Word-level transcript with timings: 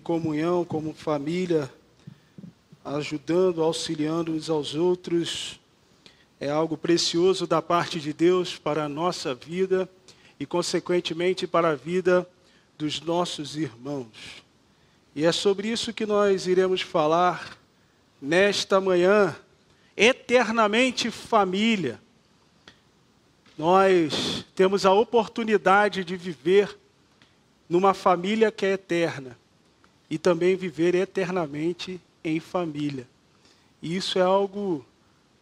comunhão, 0.00 0.64
como 0.64 0.92
família, 0.92 1.70
ajudando, 2.84 3.62
auxiliando 3.62 4.32
uns 4.32 4.48
aos 4.48 4.74
outros, 4.74 5.60
é 6.40 6.50
algo 6.50 6.76
precioso 6.76 7.46
da 7.46 7.60
parte 7.60 8.00
de 8.00 8.12
Deus 8.12 8.56
para 8.56 8.84
a 8.84 8.88
nossa 8.88 9.34
vida 9.34 9.88
e, 10.38 10.46
consequentemente, 10.46 11.46
para 11.46 11.70
a 11.70 11.74
vida 11.74 12.26
dos 12.78 13.00
nossos 13.00 13.56
irmãos. 13.56 14.42
E 15.14 15.26
é 15.26 15.32
sobre 15.32 15.68
isso 15.68 15.92
que 15.92 16.06
nós 16.06 16.46
iremos 16.46 16.80
falar 16.80 17.58
nesta 18.20 18.80
manhã, 18.80 19.36
eternamente 19.96 21.10
família. 21.10 22.00
Nós 23.58 24.44
temos 24.54 24.86
a 24.86 24.92
oportunidade 24.92 26.02
de 26.02 26.16
viver 26.16 26.78
numa 27.68 27.92
família 27.92 28.50
que 28.50 28.64
é 28.64 28.72
eterna 28.72 29.39
e 30.10 30.18
também 30.18 30.56
viver 30.56 30.94
eternamente 30.94 32.00
em 32.24 32.40
família. 32.40 33.06
E 33.80 33.96
isso 33.96 34.18
é 34.18 34.22
algo 34.22 34.84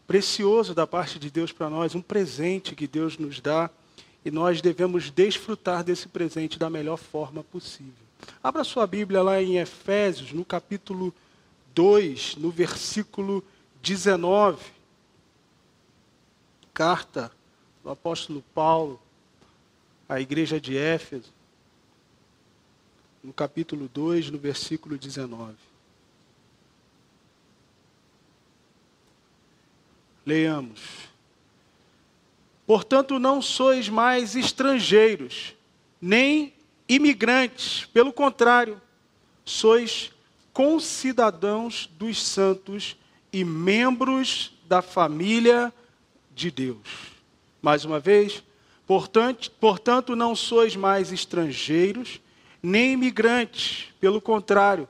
precioso 0.07 0.75
da 0.75 0.87
parte 0.87 1.19
de 1.19 1.31
Deus 1.31 1.51
para 1.51 1.69
nós, 1.69 1.95
um 1.95 2.03
presente 2.03 2.75
que 2.75 2.87
Deus 2.87 3.19
nos 3.19 3.41
dá 3.41 3.71
e 4.25 4.31
nós 4.31 4.61
devemos 4.61 5.11
desfrutar 5.11 5.83
desse 5.83 6.09
presente 6.09 6.59
da 6.59 6.69
melhor 6.69 6.99
forma 6.99 7.43
possível. 7.43 7.93
Abra 8.43 8.65
sua 8.65 8.87
Bíblia 8.87 9.23
lá 9.23 9.41
em 9.43 9.59
Efésios, 9.59 10.33
no 10.33 10.45
capítulo 10.45 11.15
2, 11.75 12.37
no 12.37 12.51
versículo 12.51 13.43
19. 13.83 14.65
Carta 16.75 17.33
do 17.83 17.91
apóstolo 17.91 18.45
Paulo 18.55 19.01
à 20.09 20.21
igreja 20.21 20.61
de 20.61 20.77
Éfeso, 20.77 21.33
no 23.29 23.35
capítulo 23.35 23.91
2, 23.93 24.31
no 24.31 24.39
versículo 24.39 24.97
19. 24.97 25.53
Leiamos. 30.25 30.81
Portanto, 32.67 33.19
não 33.19 33.43
sois 33.43 33.87
mais 33.91 34.35
estrangeiros, 34.35 35.55
nem 36.01 36.55
imigrantes, 36.89 37.85
pelo 37.93 38.15
contrário, 38.15 38.81
sois 39.45 40.11
concidadãos 40.51 41.87
dos 41.99 42.23
santos 42.25 42.97
e 43.31 43.45
membros 43.45 44.55
da 44.67 44.81
família 44.81 45.71
de 46.35 46.51
Deus. 46.51 47.13
Mais 47.61 47.85
uma 47.85 48.01
vez, 48.01 48.43
portanto, 48.87 49.51
portanto 49.61 50.17
não 50.17 50.35
sois 50.35 50.75
mais 50.75 51.13
estrangeiros, 51.13 52.21
nem 52.63 52.93
imigrantes, 52.93 53.89
pelo 54.01 54.21
contrário, 54.21 54.89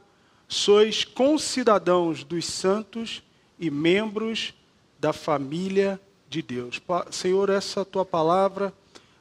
sois 0.48 1.04
concidadãos 1.04 2.24
dos 2.24 2.46
santos 2.46 3.22
e 3.58 3.70
membros 3.70 4.54
da 4.98 5.12
família 5.12 6.00
de 6.28 6.42
Deus. 6.42 6.80
Senhor, 7.10 7.50
essa 7.50 7.84
tua 7.84 8.04
palavra, 8.04 8.72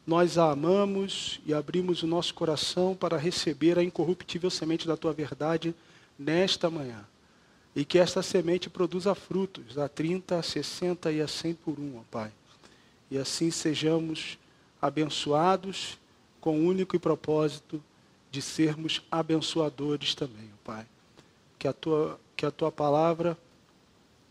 nós 0.05 0.37
a 0.37 0.51
amamos 0.51 1.41
e 1.45 1.53
abrimos 1.53 2.01
o 2.03 2.07
nosso 2.07 2.33
coração 2.33 2.95
para 2.95 3.17
receber 3.17 3.77
a 3.77 3.83
incorruptível 3.83 4.49
semente 4.49 4.87
da 4.87 4.95
tua 4.95 5.11
verdade 5.11 5.75
nesta 6.17 6.69
manhã. 6.69 7.05
E 7.75 7.85
que 7.85 7.99
esta 7.99 8.23
semente 8.23 8.69
produza 8.69 9.13
frutos 9.13 9.77
a 9.77 9.87
30, 9.87 10.39
a 10.39 10.41
60 10.41 11.11
e 11.11 11.21
a 11.21 11.27
100 11.27 11.53
por 11.55 11.79
um, 11.79 11.97
ó 11.99 12.01
Pai. 12.09 12.31
E 13.11 13.17
assim 13.17 13.51
sejamos 13.51 14.37
abençoados 14.81 15.97
com 16.41 16.59
o 16.59 16.67
único 16.67 16.99
propósito 16.99 17.83
de 18.37 18.41
sermos 18.43 19.01
abençoadores 19.09 20.13
também, 20.13 20.51
Pai. 20.63 20.85
Que 21.57 21.67
a 21.67 21.73
tua, 21.73 22.19
que 22.35 22.45
a 22.45 22.51
tua 22.51 22.71
palavra 22.71 23.35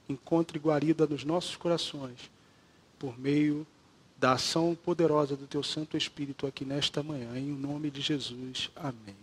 encontre 0.09 0.61
guarida 0.61 1.09
nos 1.09 1.25
nossos 1.25 1.57
corações, 1.57 2.31
por 3.01 3.19
meio 3.19 3.67
da 4.17 4.35
ação 4.35 4.77
poderosa 4.77 5.35
do 5.35 5.49
Teu 5.49 5.61
Santo 5.61 5.97
Espírito 5.97 6.47
aqui 6.47 6.65
nesta 6.65 7.03
manhã, 7.03 7.37
em 7.37 7.49
nome 7.49 7.91
de 7.91 8.01
Jesus. 8.01 8.71
Amém. 8.77 9.17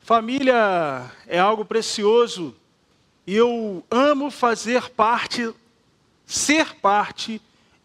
Família 0.00 1.08
é 1.28 1.38
algo 1.38 1.64
precioso 1.64 2.52
e 3.24 3.36
eu 3.36 3.84
amo 3.88 4.28
fazer 4.28 4.90
parte, 4.90 5.54
ser 6.26 6.74
parte 6.80 7.40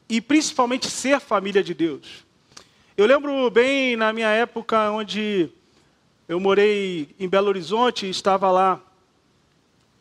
e 0.09 0.19
principalmente 0.19 0.89
ser 0.89 1.19
família 1.19 1.63
de 1.63 1.75
Deus. 1.75 2.25
Eu 2.97 3.05
lembro 3.05 3.47
bem 3.51 3.95
na 3.95 4.11
minha 4.11 4.29
época 4.29 4.89
onde 4.89 5.51
eu 6.27 6.41
morei 6.41 7.15
em 7.17 7.29
Belo 7.29 7.47
Horizonte, 7.47 8.09
estava 8.09 8.51
lá 8.51 8.81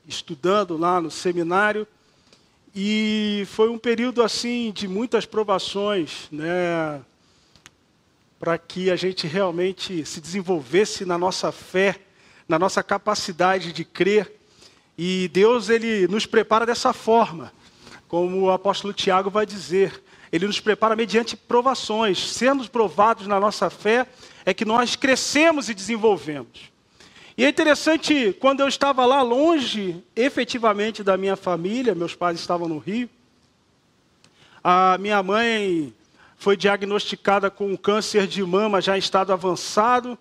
estudando 0.09 0.77
lá 0.77 1.01
no 1.01 1.09
seminário, 1.09 1.87
e 2.75 3.45
foi 3.47 3.69
um 3.69 3.79
período 3.79 4.23
assim 4.23 4.73
de 4.73 4.89
muitas 4.89 5.25
provações, 5.25 6.29
né, 6.33 7.01
para 8.41 8.59
que 8.59 8.91
a 8.91 8.97
gente 8.97 9.27
realmente 9.27 10.05
se 10.05 10.21
desenvolvesse 10.21 11.05
na 11.05 11.17
nossa 11.17 11.53
fé, 11.53 12.01
na 12.49 12.59
nossa 12.59 12.83
capacidade 12.83 13.73
de 13.73 13.85
crer. 13.85 14.33
E 14.99 15.29
Deus 15.33 15.69
ele 15.69 16.09
nos 16.09 16.27
prepara 16.27 16.67
dessa 16.67 16.93
forma, 16.93 17.53
como 18.09 18.43
o 18.43 18.51
apóstolo 18.51 18.93
Tiago 18.93 19.31
vai 19.31 19.47
dizer. 19.47 20.03
Ele 20.31 20.47
nos 20.47 20.61
prepara 20.61 20.97
mediante 20.97 21.37
provações. 21.37 22.33
Sendo 22.33 22.69
provados 22.69 23.27
na 23.27 23.41
nossa 23.41 23.71
fé, 23.71 24.07
é 24.47 24.55
que 24.55 24.65
nós 24.65 24.95
crescemos 24.95 25.69
e 25.69 25.75
desenvolvemos. 25.75 26.73
E 27.37 27.45
é 27.45 27.49
interessante, 27.49 28.35
quando 28.41 28.61
eu 28.61 28.69
estava 28.69 29.05
lá 29.05 29.21
longe, 29.21 30.03
efetivamente, 30.15 31.03
da 31.03 31.17
minha 31.17 31.37
família, 31.37 31.95
meus 31.95 32.15
pais 32.15 32.39
estavam 32.39 32.69
no 32.69 32.79
Rio, 32.79 33.11
a 34.65 34.97
minha 34.99 35.23
mãe 35.23 35.93
foi 36.39 36.57
diagnosticada 36.57 37.51
com 37.51 37.73
um 37.73 37.77
câncer 37.77 38.27
de 38.27 38.43
mama 38.43 38.81
já 38.81 38.97
em 38.97 39.01
estado 39.01 39.33
avançado, 39.33 40.17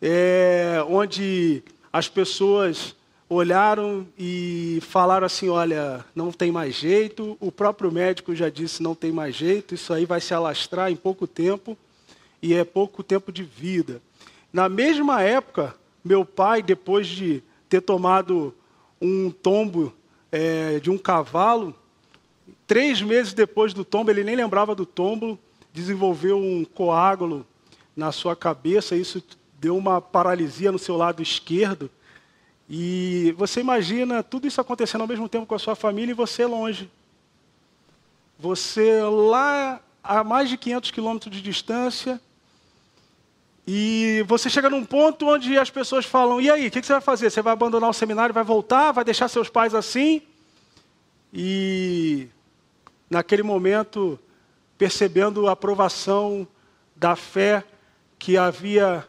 é, 0.00 0.82
onde 0.88 1.62
as 1.92 2.08
pessoas 2.08 2.94
olharam 3.28 4.06
e 4.18 4.78
falaram 4.82 5.26
assim: 5.26 5.48
olha, 5.48 6.04
não 6.14 6.30
tem 6.30 6.52
mais 6.52 6.74
jeito. 6.74 7.36
O 7.40 7.50
próprio 7.50 7.90
médico 7.90 8.34
já 8.34 8.48
disse: 8.48 8.82
não 8.82 8.94
tem 8.94 9.12
mais 9.12 9.34
jeito, 9.34 9.74
isso 9.74 9.92
aí 9.92 10.04
vai 10.04 10.20
se 10.20 10.32
alastrar 10.32 10.90
em 10.90 10.96
pouco 10.96 11.26
tempo, 11.26 11.76
e 12.42 12.54
é 12.54 12.64
pouco 12.64 13.02
tempo 13.02 13.32
de 13.32 13.42
vida. 13.42 14.00
Na 14.52 14.68
mesma 14.68 15.22
época, 15.22 15.74
meu 16.04 16.24
pai, 16.24 16.62
depois 16.62 17.06
de 17.06 17.42
ter 17.68 17.80
tomado 17.80 18.54
um 19.00 19.30
tombo 19.30 19.92
é, 20.30 20.78
de 20.78 20.90
um 20.90 20.98
cavalo, 20.98 21.74
três 22.66 23.02
meses 23.02 23.32
depois 23.32 23.72
do 23.74 23.84
tombo, 23.84 24.10
ele 24.10 24.24
nem 24.24 24.36
lembrava 24.36 24.74
do 24.74 24.86
tombo, 24.86 25.38
desenvolveu 25.72 26.38
um 26.38 26.64
coágulo 26.64 27.46
na 27.94 28.12
sua 28.12 28.36
cabeça, 28.36 28.96
isso 28.96 29.22
deu 29.58 29.76
uma 29.76 30.00
paralisia 30.00 30.70
no 30.70 30.78
seu 30.78 30.96
lado 30.96 31.22
esquerdo. 31.22 31.90
E 32.68 33.34
você 33.38 33.60
imagina 33.60 34.22
tudo 34.22 34.46
isso 34.46 34.60
acontecendo 34.60 35.02
ao 35.02 35.08
mesmo 35.08 35.28
tempo 35.28 35.46
com 35.46 35.54
a 35.54 35.58
sua 35.58 35.74
família 35.74 36.12
e 36.12 36.14
você 36.14 36.44
longe. 36.44 36.90
Você 38.38 39.00
lá 39.02 39.80
a 40.06 40.24
mais 40.24 40.48
de 40.48 40.56
500 40.56 40.90
quilômetros 40.90 41.34
de 41.34 41.42
distância, 41.42 42.20
e 43.66 44.24
você 44.28 44.48
chega 44.48 44.70
num 44.70 44.84
ponto 44.84 45.26
onde 45.26 45.58
as 45.58 45.70
pessoas 45.70 46.04
falam: 46.04 46.40
e 46.40 46.48
aí, 46.48 46.68
o 46.68 46.70
que 46.70 46.82
você 46.82 46.92
vai 46.92 47.02
fazer? 47.02 47.30
Você 47.30 47.42
vai 47.42 47.52
abandonar 47.52 47.90
o 47.90 47.92
seminário, 47.92 48.32
vai 48.32 48.44
voltar, 48.44 48.92
vai 48.92 49.04
deixar 49.04 49.26
seus 49.26 49.48
pais 49.48 49.74
assim? 49.74 50.22
E 51.34 52.28
naquele 53.10 53.42
momento, 53.42 54.18
percebendo 54.78 55.48
a 55.48 55.52
aprovação 55.52 56.46
da 56.94 57.16
fé 57.16 57.64
que 58.18 58.36
havia 58.36 59.06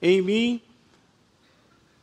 em 0.00 0.20
mim, 0.20 0.60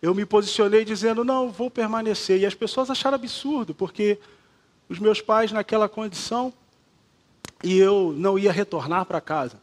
eu 0.02 0.16
me 0.16 0.26
posicionei 0.26 0.86
dizendo: 0.86 1.26
não, 1.26 1.52
vou 1.52 1.70
permanecer. 1.70 2.40
E 2.40 2.46
as 2.46 2.56
pessoas 2.56 2.90
acharam 2.90 3.16
absurdo, 3.16 3.76
porque 3.76 4.18
os 4.88 5.00
meus 5.00 5.20
pais 5.20 5.52
naquela 5.52 5.90
condição 5.90 6.54
e 7.64 7.78
eu 7.78 8.14
não 8.16 8.40
ia 8.40 8.52
retornar 8.52 9.06
para 9.06 9.20
casa. 9.20 9.58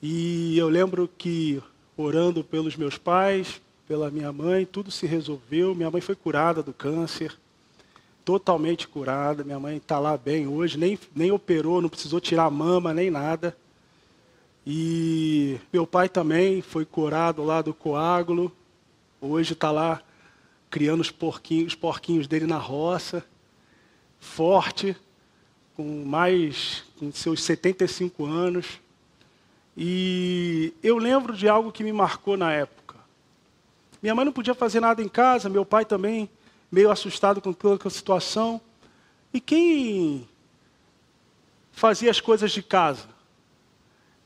E 0.00 0.56
eu 0.56 0.68
lembro 0.68 1.08
que 1.18 1.62
orando 1.96 2.44
pelos 2.44 2.76
meus 2.76 2.96
pais, 2.96 3.60
pela 3.86 4.10
minha 4.10 4.32
mãe, 4.32 4.64
tudo 4.64 4.90
se 4.90 5.06
resolveu. 5.06 5.74
Minha 5.74 5.90
mãe 5.90 6.00
foi 6.00 6.14
curada 6.14 6.62
do 6.62 6.72
câncer, 6.72 7.36
totalmente 8.24 8.86
curada. 8.86 9.42
Minha 9.42 9.58
mãe 9.58 9.78
está 9.78 9.98
lá 9.98 10.16
bem 10.16 10.46
hoje, 10.46 10.78
nem, 10.78 10.98
nem 11.14 11.32
operou, 11.32 11.80
não 11.80 11.88
precisou 11.88 12.20
tirar 12.20 12.48
mama, 12.50 12.94
nem 12.94 13.10
nada. 13.10 13.56
E 14.64 15.58
meu 15.72 15.86
pai 15.86 16.08
também 16.08 16.62
foi 16.62 16.84
curado 16.84 17.42
lá 17.42 17.60
do 17.60 17.74
coágulo. 17.74 18.52
Hoje 19.20 19.54
está 19.54 19.70
lá 19.72 20.00
criando 20.70 21.00
os 21.00 21.10
porquinhos, 21.10 21.68
os 21.68 21.74
porquinhos 21.74 22.26
dele 22.26 22.46
na 22.46 22.58
roça, 22.58 23.24
forte, 24.20 24.94
com 25.78 26.04
mais, 26.04 26.82
com 26.98 27.12
seus 27.12 27.40
75 27.44 28.26
anos. 28.26 28.80
E 29.76 30.74
eu 30.82 30.98
lembro 30.98 31.36
de 31.36 31.48
algo 31.48 31.70
que 31.70 31.84
me 31.84 31.92
marcou 31.92 32.36
na 32.36 32.52
época. 32.52 32.96
Minha 34.02 34.12
mãe 34.12 34.24
não 34.24 34.32
podia 34.32 34.56
fazer 34.56 34.80
nada 34.80 35.00
em 35.00 35.08
casa, 35.08 35.48
meu 35.48 35.64
pai 35.64 35.84
também, 35.84 36.28
meio 36.68 36.90
assustado 36.90 37.40
com 37.40 37.52
toda 37.52 37.86
a 37.86 37.90
situação. 37.90 38.60
E 39.32 39.40
quem 39.40 40.28
fazia 41.70 42.10
as 42.10 42.20
coisas 42.20 42.50
de 42.50 42.60
casa? 42.60 43.06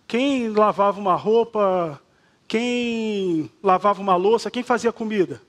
Quem 0.08 0.48
lavava 0.48 0.98
uma 0.98 1.16
roupa? 1.16 2.00
Quem 2.48 3.50
lavava 3.62 4.00
uma 4.00 4.16
louça? 4.16 4.50
Quem 4.50 4.62
fazia 4.62 4.90
comida? 4.90 5.42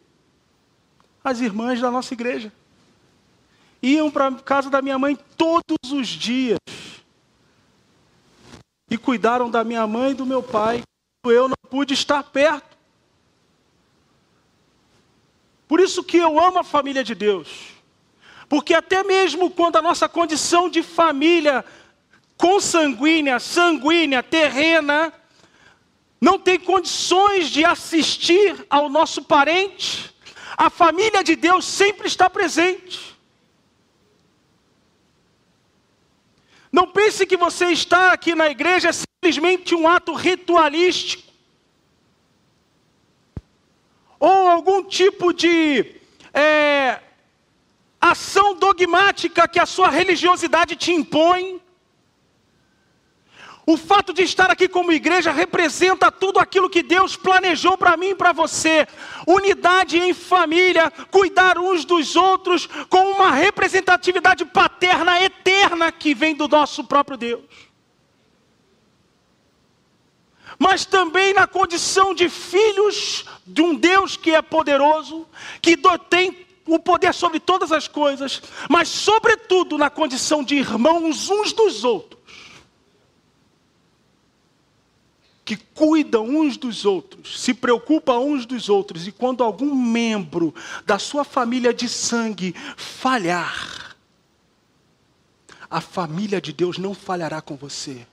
As 1.24 1.40
irmãs 1.40 1.80
da 1.80 1.90
nossa 1.90 2.14
igreja. 2.14 2.52
Iam 3.84 4.10
para 4.10 4.30
a 4.30 4.32
casa 4.32 4.70
da 4.70 4.82
minha 4.82 4.98
mãe 4.98 5.18
todos 5.38 5.92
os 5.92 6.08
dias. 6.08 6.58
E 8.90 8.98
cuidaram 8.98 9.52
da 9.52 9.62
minha 9.62 9.86
mãe 9.86 10.12
e 10.12 10.16
do 10.16 10.26
meu 10.26 10.42
pai. 10.42 10.82
Eu 11.26 11.50
não 11.50 11.58
pude 11.70 11.94
estar 11.94 12.24
perto. 12.24 12.78
Por 15.68 15.82
isso 15.82 16.02
que 16.02 16.16
eu 16.16 16.40
amo 16.40 16.60
a 16.60 16.64
família 16.64 17.04
de 17.04 17.14
Deus. 17.14 17.74
Porque 18.48 18.74
até 18.74 19.04
mesmo 19.04 19.52
quando 19.52 19.76
a 19.76 19.82
nossa 19.82 20.08
condição 20.08 20.70
de 20.70 20.82
família 20.82 21.66
consanguínea, 22.38 23.40
sanguínea, 23.40 24.24
terrena, 24.24 25.14
não 26.22 26.40
tem 26.40 26.58
condições 26.58 27.50
de 27.50 27.66
assistir 27.66 28.66
ao 28.70 28.88
nosso 28.88 29.24
parente, 29.24 30.14
a 30.56 30.70
família 30.70 31.24
de 31.24 31.36
Deus 31.36 31.66
sempre 31.66 32.08
está 32.08 32.30
presente. 32.30 33.13
Não 36.74 36.88
pense 36.88 37.28
que 37.28 37.38
você 37.38 37.68
estar 37.68 38.12
aqui 38.12 38.34
na 38.34 38.50
igreja 38.50 38.90
é 38.90 38.92
simplesmente 38.92 39.76
um 39.76 39.88
ato 39.88 40.12
ritualístico 40.12 41.32
ou 44.20 44.48
algum 44.48 44.84
tipo 44.84 45.32
de 45.32 45.98
é, 46.34 47.00
ação 48.02 48.56
dogmática 48.56 49.48
que 49.48 49.60
a 49.60 49.68
sua 49.68 49.90
religiosidade 49.90 50.76
te 50.76 50.92
impõe. 50.92 51.62
O 53.66 53.78
fato 53.78 54.14
de 54.14 54.24
estar 54.24 54.52
aqui 54.52 54.68
como 54.68 54.92
igreja 54.92 55.32
representa 55.32 56.12
tudo 56.12 56.40
aquilo 56.40 56.70
que 56.70 56.84
Deus 56.84 57.16
planejou 57.16 57.78
para 57.78 57.96
mim 57.96 58.10
e 58.10 58.16
para 58.16 58.34
você. 58.34 58.86
Unidade 59.26 59.98
em 59.98 60.14
família, 60.14 60.92
cuidar 61.10 61.58
uns 61.58 61.86
dos 61.86 62.16
outros, 62.16 62.68
com 62.90 63.12
uma 63.12 63.32
representatividade 63.32 64.44
paterna 64.46 65.22
eterna 65.22 65.92
que 65.92 66.14
vem 66.14 66.36
do 66.36 66.48
nosso 66.48 66.84
próprio 66.84 67.18
Deus 67.18 67.74
mas 70.60 70.86
também 70.86 71.34
na 71.34 71.46
condição 71.46 72.14
de 72.14 72.30
filhos 72.30 73.26
de 73.46 73.62
um 73.62 73.76
Deus 73.76 74.16
que 74.16 74.34
é 74.34 74.42
poderoso, 74.42 75.28
que 75.62 75.78
tem 76.10 76.46
o 76.66 76.80
poder 76.80 77.14
sobre 77.14 77.40
todas 77.40 77.72
as 77.72 77.88
coisas, 77.88 78.42
mas, 78.70 78.88
sobretudo, 78.88 79.78
na 79.78 79.90
condição 79.90 80.44
de 80.44 80.56
irmãos 80.56 81.30
uns 81.30 81.52
dos 81.52 81.84
outros, 81.84 82.23
que 85.46 85.58
cuidam 85.58 86.26
uns 86.26 86.56
dos 86.56 86.86
outros, 86.86 87.42
se 87.42 87.54
preocupam 87.54 88.20
uns 88.20 88.46
dos 88.46 88.70
outros, 88.70 89.08
e 89.08 89.12
quando 89.12 89.44
algum 89.44 89.76
membro 89.76 90.54
da 90.86 90.98
sua 90.98 91.24
família 91.24 91.74
de 91.74 91.90
sangue 91.90 92.56
falhar, 92.78 93.96
a 95.70 95.82
família 95.82 96.40
de 96.40 96.54
Deus 96.54 96.78
não 96.78 96.94
falhará 96.94 97.42
com 97.42 97.56
você. 97.56 98.08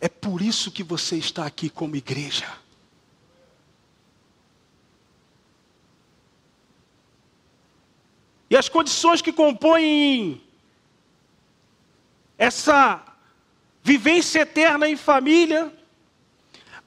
É 0.00 0.08
por 0.08 0.40
isso 0.40 0.70
que 0.70 0.82
você 0.82 1.16
está 1.16 1.44
aqui 1.44 1.68
como 1.68 1.96
igreja. 1.96 2.46
E 8.48 8.56
as 8.56 8.68
condições 8.68 9.20
que 9.20 9.32
compõem 9.32 10.42
essa 12.38 13.09
vivência 13.82 14.40
eterna 14.40 14.88
em 14.88 14.96
família 14.96 15.72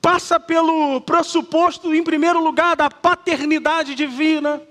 passa 0.01 0.38
pelo 0.38 1.00
pressuposto, 1.01 1.95
em 1.95 2.04
primeiro 2.04 2.44
lugar, 2.44 2.75
da 2.75 2.90
paternidade 2.90 3.95
divina. 3.95 4.62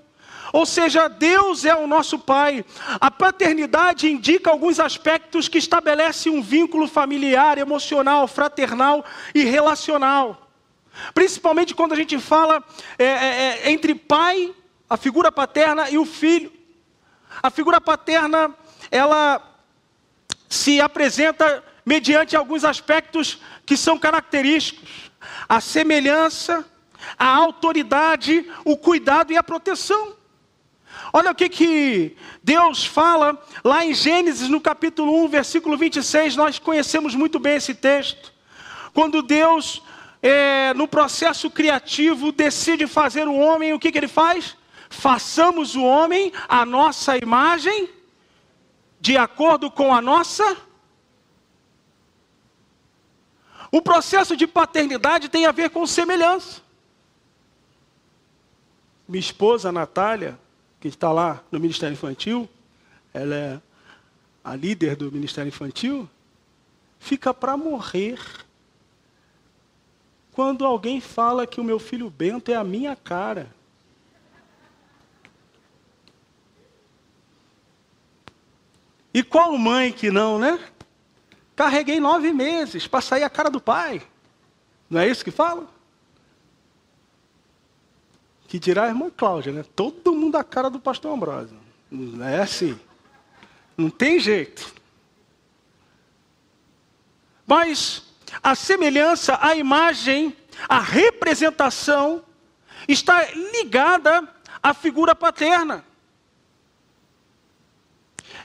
Ou 0.53 0.63
seja, 0.67 1.07
Deus 1.07 1.65
é 1.65 1.75
o 1.75 1.87
nosso 1.87 2.19
Pai. 2.19 2.63
A 3.01 3.09
paternidade 3.09 4.07
indica 4.07 4.51
alguns 4.51 4.79
aspectos 4.79 5.47
que 5.47 5.57
estabelecem 5.57 6.31
um 6.31 6.43
vínculo 6.43 6.87
familiar, 6.87 7.57
emocional, 7.57 8.27
fraternal 8.27 9.03
e 9.33 9.43
relacional. 9.43 10.51
Principalmente 11.15 11.73
quando 11.73 11.93
a 11.93 11.95
gente 11.95 12.19
fala 12.19 12.63
é, 12.99 13.05
é, 13.05 13.59
é, 13.65 13.71
entre 13.71 13.95
pai, 13.95 14.53
a 14.87 14.95
figura 14.95 15.31
paterna 15.31 15.89
e 15.89 15.97
o 15.97 16.05
filho. 16.05 16.51
A 17.41 17.49
figura 17.49 17.81
paterna, 17.81 18.55
ela 18.91 19.41
se 20.47 20.79
apresenta 20.79 21.63
mediante 21.85 22.35
alguns 22.35 22.63
aspectos 22.63 23.39
que 23.65 23.75
são 23.75 23.97
característicos: 23.97 25.11
a 25.47 25.59
semelhança, 25.59 26.65
a 27.17 27.27
autoridade, 27.27 28.49
o 28.63 28.77
cuidado 28.77 29.31
e 29.31 29.37
a 29.37 29.43
proteção. 29.43 30.15
Olha 31.11 31.31
o 31.31 31.35
que, 31.35 31.49
que 31.49 32.17
Deus 32.41 32.85
fala 32.85 33.41
lá 33.63 33.85
em 33.85 33.93
Gênesis, 33.93 34.49
no 34.49 34.59
capítulo 34.59 35.23
1, 35.25 35.27
versículo 35.27 35.77
26, 35.77 36.35
nós 36.35 36.59
conhecemos 36.59 37.15
muito 37.15 37.39
bem 37.39 37.55
esse 37.55 37.75
texto. 37.75 38.33
Quando 38.93 39.21
Deus, 39.21 39.81
é, 40.21 40.73
no 40.73 40.87
processo 40.87 41.49
criativo, 41.49 42.31
decide 42.31 42.87
fazer 42.87 43.27
o 43.27 43.37
homem, 43.37 43.73
o 43.73 43.79
que, 43.79 43.91
que 43.91 43.97
ele 43.97 44.07
faz? 44.07 44.55
Façamos 44.89 45.75
o 45.75 45.83
homem 45.83 46.31
a 46.47 46.65
nossa 46.65 47.17
imagem, 47.17 47.89
de 48.99 49.17
acordo 49.17 49.69
com 49.69 49.93
a 49.93 50.01
nossa. 50.01 50.57
O 53.73 53.81
processo 53.81 54.37
de 54.37 54.45
paternidade 54.45 55.27
tem 55.27 55.47
a 55.47 55.51
ver 55.51 55.71
com 55.71 55.87
semelhança. 55.87 56.61
Minha 59.07 59.19
esposa, 59.19 59.71
Natália, 59.71 60.37
que 60.79 60.87
está 60.87 61.11
lá 61.11 61.43
no 61.51 61.59
Ministério 61.59 61.93
Infantil, 61.93 62.47
ela 63.11 63.33
é 63.33 63.61
a 64.43 64.55
líder 64.55 64.95
do 64.95 65.11
Ministério 65.11 65.47
Infantil, 65.47 66.07
fica 66.99 67.33
para 67.33 67.57
morrer 67.57 68.19
quando 70.33 70.65
alguém 70.65 71.01
fala 71.01 71.47
que 71.47 71.59
o 71.59 71.63
meu 71.63 71.79
filho 71.79 72.11
Bento 72.11 72.51
é 72.51 72.55
a 72.55 72.63
minha 72.63 72.95
cara. 72.95 73.51
E 79.11 79.23
qual 79.23 79.57
mãe 79.57 79.91
que 79.91 80.11
não, 80.11 80.37
né? 80.37 80.59
Carreguei 81.55 81.99
nove 81.99 82.31
meses 82.33 82.87
para 82.87 83.01
sair 83.01 83.23
a 83.23 83.29
cara 83.29 83.49
do 83.49 83.61
pai. 83.61 84.01
Não 84.89 84.99
é 84.99 85.07
isso 85.07 85.23
que 85.23 85.31
fala? 85.31 85.67
Que 88.47 88.59
dirá 88.59 88.85
a 88.85 88.87
irmã 88.87 89.09
Cláudia, 89.09 89.51
né? 89.51 89.65
Todo 89.75 90.13
mundo 90.13 90.35
a 90.35 90.43
cara 90.43 90.69
do 90.69 90.79
pastor 90.79 91.15
Ambrósio. 91.15 91.57
Não 91.89 92.25
é 92.25 92.41
assim. 92.41 92.79
Não 93.77 93.89
tem 93.89 94.19
jeito. 94.19 94.73
Mas 97.45 98.03
a 98.41 98.55
semelhança, 98.55 99.37
a 99.41 99.55
imagem, 99.55 100.35
a 100.67 100.79
representação 100.79 102.23
está 102.87 103.31
ligada 103.31 104.27
à 104.61 104.73
figura 104.73 105.15
paterna. 105.15 105.85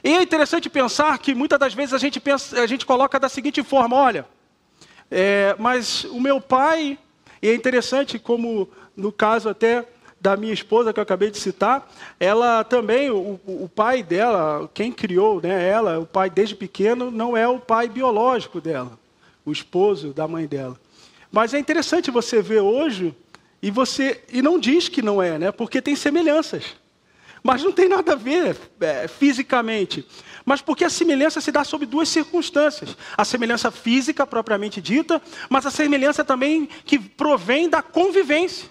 E 0.03 0.15
é 0.15 0.21
interessante 0.21 0.69
pensar 0.69 1.17
que 1.17 1.35
muitas 1.35 1.59
das 1.59 1.73
vezes 1.73 1.93
a 1.93 1.97
gente, 1.97 2.19
pensa, 2.19 2.61
a 2.61 2.67
gente 2.67 2.85
coloca 2.85 3.19
da 3.19 3.29
seguinte 3.29 3.61
forma: 3.63 3.95
olha, 3.95 4.25
é, 5.11 5.55
mas 5.59 6.03
o 6.05 6.19
meu 6.19 6.39
pai, 6.39 6.97
e 7.41 7.49
é 7.49 7.53
interessante 7.53 8.17
como 8.17 8.69
no 8.95 9.11
caso 9.11 9.49
até 9.49 9.85
da 10.21 10.35
minha 10.35 10.53
esposa, 10.53 10.91
que 10.91 10.99
eu 10.99 11.03
acabei 11.03 11.31
de 11.31 11.37
citar, 11.37 11.89
ela 12.19 12.63
também, 12.63 13.09
o, 13.09 13.39
o 13.45 13.69
pai 13.73 14.03
dela, 14.03 14.69
quem 14.73 14.91
criou 14.91 15.41
né, 15.41 15.67
ela, 15.67 15.99
o 15.99 16.05
pai 16.05 16.29
desde 16.29 16.55
pequeno, 16.55 17.09
não 17.09 17.37
é 17.37 17.47
o 17.47 17.59
pai 17.59 17.87
biológico 17.87 18.59
dela, 18.59 18.99
o 19.45 19.51
esposo 19.51 20.13
da 20.13 20.27
mãe 20.27 20.45
dela. 20.45 20.77
Mas 21.31 21.53
é 21.53 21.59
interessante 21.59 22.11
você 22.11 22.41
ver 22.41 22.59
hoje, 22.59 23.15
e 23.61 23.71
você 23.71 24.21
e 24.31 24.41
não 24.41 24.59
diz 24.59 24.89
que 24.89 25.01
não 25.01 25.21
é, 25.21 25.37
né? 25.37 25.51
Porque 25.51 25.81
tem 25.81 25.95
semelhanças. 25.95 26.75
Mas 27.43 27.63
não 27.63 27.71
tem 27.71 27.87
nada 27.87 28.13
a 28.13 28.15
ver 28.15 28.57
é, 28.81 29.07
fisicamente. 29.07 30.05
Mas 30.45 30.61
porque 30.61 30.83
a 30.83 30.89
semelhança 30.89 31.39
se 31.41 31.51
dá 31.51 31.63
sob 31.63 31.85
duas 31.85 32.09
circunstâncias: 32.09 32.97
a 33.17 33.23
semelhança 33.23 33.71
física 33.71 34.25
propriamente 34.25 34.81
dita, 34.81 35.21
mas 35.49 35.65
a 35.65 35.71
semelhança 35.71 36.23
também 36.23 36.67
que 36.85 36.99
provém 36.99 37.69
da 37.69 37.81
convivência. 37.81 38.69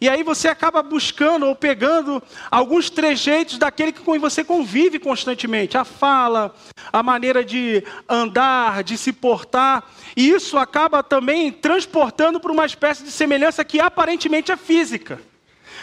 E 0.00 0.08
aí 0.08 0.22
você 0.22 0.48
acaba 0.48 0.82
buscando 0.82 1.46
ou 1.46 1.54
pegando 1.54 2.22
alguns 2.50 2.90
trejeitos 2.90 3.58
daquele 3.58 3.92
que 3.92 4.02
você 4.18 4.42
convive 4.42 4.98
constantemente, 4.98 5.78
a 5.78 5.84
fala, 5.84 6.54
a 6.92 7.02
maneira 7.02 7.44
de 7.44 7.84
andar, 8.08 8.82
de 8.82 8.98
se 8.98 9.12
portar, 9.12 9.84
e 10.16 10.30
isso 10.30 10.58
acaba 10.58 11.02
também 11.02 11.52
transportando 11.52 12.40
para 12.40 12.52
uma 12.52 12.66
espécie 12.66 13.04
de 13.04 13.10
semelhança 13.10 13.64
que 13.64 13.80
aparentemente 13.80 14.50
é 14.50 14.56
física. 14.56 15.20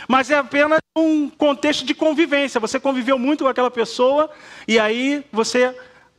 Mas 0.08 0.30
é 0.30 0.38
apenas 0.38 0.81
um 0.96 1.30
contexto 1.30 1.86
de 1.86 1.94
convivência. 1.94 2.60
Você 2.60 2.80
conviveu 2.80 3.18
muito 3.18 3.44
com 3.44 3.50
aquela 3.50 3.72
pessoa 3.72 4.30
e 4.68 4.78
aí 4.78 5.24
você 5.32 5.76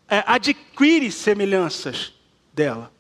é, 0.09 0.25
adquire 0.27 1.11
semelhanças 1.13 2.13
dela. 2.53 2.91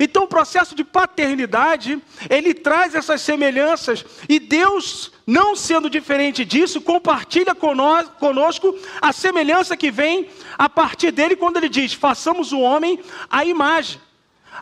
Então, 0.00 0.24
o 0.24 0.28
processo 0.28 0.74
de 0.74 0.82
paternidade, 0.82 2.02
ele 2.28 2.54
traz 2.54 2.94
essas 2.94 3.20
semelhanças, 3.20 4.04
e 4.28 4.40
Deus, 4.40 5.12
não 5.26 5.54
sendo 5.54 5.90
diferente 5.90 6.44
disso, 6.44 6.80
compartilha 6.80 7.54
conosco 7.54 8.76
a 9.00 9.12
semelhança 9.12 9.76
que 9.76 9.90
vem 9.90 10.28
a 10.58 10.68
partir 10.68 11.12
dele, 11.12 11.36
quando 11.36 11.58
ele 11.58 11.68
diz: 11.68 11.92
façamos 11.92 12.50
o 12.50 12.60
homem 12.60 12.98
a 13.30 13.44
imagem. 13.44 14.00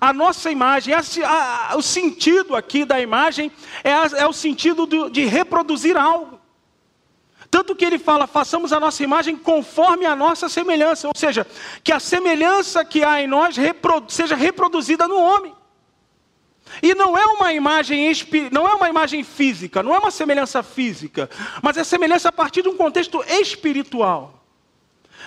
A 0.00 0.12
nossa 0.12 0.50
imagem, 0.50 0.94
a, 0.94 1.70
a, 1.70 1.76
o 1.76 1.82
sentido 1.82 2.56
aqui 2.56 2.84
da 2.84 3.00
imagem 3.00 3.52
é, 3.84 3.92
a, 3.92 4.10
é 4.16 4.26
o 4.26 4.32
sentido 4.32 4.86
do, 4.86 5.10
de 5.10 5.24
reproduzir 5.24 5.96
algo. 5.96 6.40
Tanto 7.50 7.76
que 7.76 7.84
ele 7.84 7.98
fala, 7.98 8.26
façamos 8.26 8.72
a 8.72 8.80
nossa 8.80 9.04
imagem 9.04 9.36
conforme 9.36 10.06
a 10.06 10.16
nossa 10.16 10.48
semelhança, 10.48 11.06
ou 11.08 11.12
seja, 11.14 11.46
que 11.84 11.92
a 11.92 12.00
semelhança 12.00 12.82
que 12.82 13.04
há 13.04 13.20
em 13.20 13.26
nós 13.26 13.56
seja 14.08 14.34
reproduzida 14.34 15.06
no 15.06 15.20
homem. 15.20 15.54
E 16.82 16.94
não 16.94 17.18
é 17.18 17.26
uma 17.26 17.52
imagem 17.52 18.10
não 18.50 18.66
é 18.66 18.74
uma 18.74 18.88
imagem 18.88 19.22
física, 19.22 19.82
não 19.82 19.94
é 19.94 19.98
uma 19.98 20.10
semelhança 20.10 20.62
física, 20.62 21.28
mas 21.62 21.76
é 21.76 21.84
semelhança 21.84 22.30
a 22.30 22.32
partir 22.32 22.62
de 22.62 22.68
um 22.68 22.76
contexto 22.76 23.22
espiritual. 23.28 24.41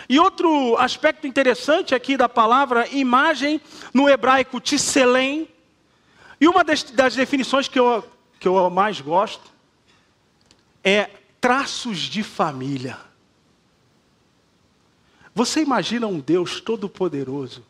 E 0.07 0.19
outro 0.19 0.77
aspecto 0.77 1.25
interessante 1.25 1.95
aqui 1.95 2.15
da 2.15 2.29
palavra 2.29 2.87
imagem, 2.89 3.59
no 3.93 4.07
hebraico 4.07 4.59
tisselém, 4.59 5.47
e 6.39 6.47
uma 6.47 6.63
das, 6.63 6.83
das 6.83 7.15
definições 7.15 7.67
que 7.67 7.79
eu, 7.79 8.03
que 8.39 8.47
eu 8.47 8.69
mais 8.69 9.01
gosto 9.01 9.51
é 10.83 11.09
traços 11.39 11.99
de 11.99 12.21
família. 12.23 12.99
Você 15.33 15.61
imagina 15.61 16.07
um 16.07 16.19
Deus 16.19 16.61
todo-poderoso 16.61 17.65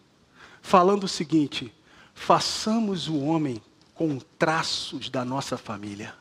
falando 0.61 1.05
o 1.05 1.07
seguinte: 1.07 1.73
façamos 2.13 3.07
o 3.07 3.19
homem 3.19 3.61
com 3.93 4.19
traços 4.37 5.09
da 5.09 5.23
nossa 5.23 5.57
família. 5.57 6.13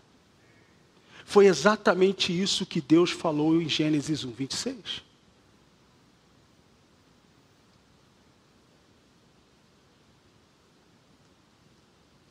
Foi 1.24 1.46
exatamente 1.46 2.38
isso 2.38 2.66
que 2.66 2.80
Deus 2.80 3.10
falou 3.10 3.60
em 3.60 3.68
Gênesis 3.68 4.24
1, 4.24 4.30
26. 4.30 5.02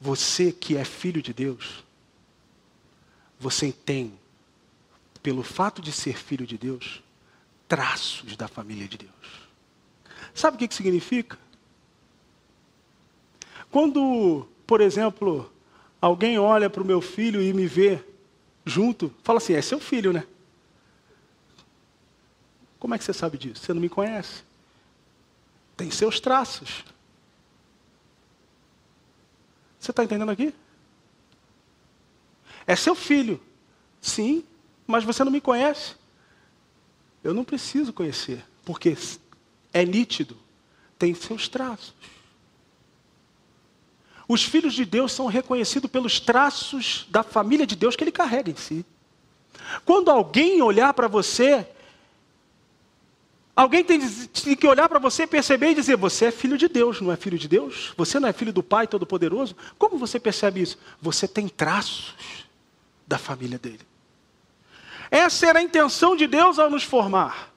Você 0.03 0.51
que 0.51 0.75
é 0.75 0.83
filho 0.83 1.21
de 1.21 1.31
Deus, 1.33 1.81
você 3.39 3.71
tem 3.71 4.19
pelo 5.21 5.43
fato 5.43 5.81
de 5.81 5.93
ser 5.93 6.17
filho 6.17 6.45
de 6.45 6.57
Deus, 6.57 7.01
traços 7.69 8.35
da 8.35 8.49
família 8.49 8.85
de 8.85 8.97
Deus. 8.97 9.13
Sabe 10.35 10.55
o 10.55 10.59
que, 10.59 10.67
que 10.67 10.75
significa? 10.75 11.39
Quando, 13.71 14.45
por 14.67 14.81
exemplo, 14.81 15.49
alguém 16.01 16.37
olha 16.37 16.69
para 16.69 16.83
o 16.83 16.85
meu 16.85 16.99
filho 16.99 17.41
e 17.41 17.53
me 17.53 17.65
vê 17.65 18.03
junto, 18.65 19.09
fala 19.23 19.37
assim: 19.37 19.53
é 19.53 19.61
seu 19.61 19.79
filho, 19.79 20.11
né? 20.11 20.27
Como 22.77 22.93
é 22.93 22.97
que 22.97 23.05
você 23.05 23.13
sabe 23.13 23.37
disso? 23.37 23.63
Você 23.63 23.73
não 23.73 23.79
me 23.79 23.87
conhece. 23.87 24.43
Tem 25.77 25.89
seus 25.89 26.19
traços. 26.19 26.83
Você 29.83 29.91
está 29.91 30.01
entendendo 30.01 30.29
aqui? 30.29 30.55
É 32.65 32.73
seu 32.73 32.95
filho. 32.95 33.37
Sim, 33.99 34.45
mas 34.87 35.03
você 35.03 35.25
não 35.25 35.31
me 35.31 35.41
conhece. 35.41 35.95
Eu 37.21 37.33
não 37.33 37.43
preciso 37.43 37.91
conhecer, 37.91 38.45
porque 38.63 38.95
é 39.73 39.83
nítido, 39.83 40.37
tem 40.97 41.13
seus 41.13 41.49
traços. 41.49 41.93
Os 44.25 44.41
filhos 44.41 44.73
de 44.73 44.85
Deus 44.85 45.11
são 45.11 45.25
reconhecidos 45.25 45.91
pelos 45.91 46.17
traços 46.17 47.05
da 47.09 47.21
família 47.21 47.67
de 47.67 47.75
Deus 47.75 47.97
que 47.97 48.05
ele 48.05 48.11
carrega 48.11 48.49
em 48.49 48.55
si. 48.55 48.85
Quando 49.83 50.09
alguém 50.09 50.61
olhar 50.61 50.93
para 50.93 51.09
você, 51.09 51.67
alguém 53.55 53.83
tem, 53.83 53.99
que 54.55 54.67
olhar 54.67 54.89
para 54.89 54.99
você, 54.99 55.27
perceber 55.27 55.71
e 55.71 55.75
dizer: 55.75 55.95
Você 55.97 56.25
é 56.25 56.31
filho 56.31 56.57
de 56.57 56.67
Deus, 56.67 57.01
não 57.01 57.11
é 57.11 57.15
filho 57.15 57.37
de 57.37 57.47
Deus? 57.47 57.93
Você 57.97 58.19
não 58.19 58.27
é 58.27 58.33
filho 58.33 58.53
do 58.53 58.63
Pai 58.63 58.87
Todo-Poderoso? 58.87 59.55
Como 59.77 59.97
você 59.97 60.19
percebe 60.19 60.61
isso? 60.61 60.77
Você 61.01 61.27
tem 61.27 61.47
traços 61.47 62.15
da 63.07 63.17
família 63.17 63.59
dele. 63.59 63.81
Essa 65.11 65.47
era 65.47 65.59
a 65.59 65.61
intenção 65.61 66.15
de 66.15 66.25
Deus 66.25 66.57
ao 66.57 66.69
nos 66.69 66.83
formar. 66.83 67.53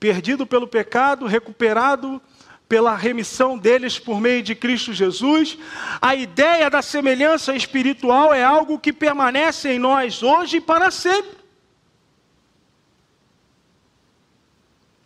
Perdido 0.00 0.46
pelo 0.46 0.66
pecado, 0.66 1.26
recuperado 1.26 2.20
pela 2.68 2.94
remissão 2.94 3.58
deles 3.58 3.98
por 3.98 4.20
meio 4.20 4.44
de 4.44 4.54
Cristo 4.54 4.92
Jesus, 4.92 5.58
a 6.00 6.14
ideia 6.14 6.70
da 6.70 6.80
semelhança 6.80 7.54
espiritual 7.54 8.32
é 8.32 8.44
algo 8.44 8.78
que 8.78 8.92
permanece 8.92 9.70
em 9.70 9.78
nós 9.78 10.22
hoje 10.22 10.58
e 10.58 10.60
para 10.60 10.90
sempre. 10.90 11.39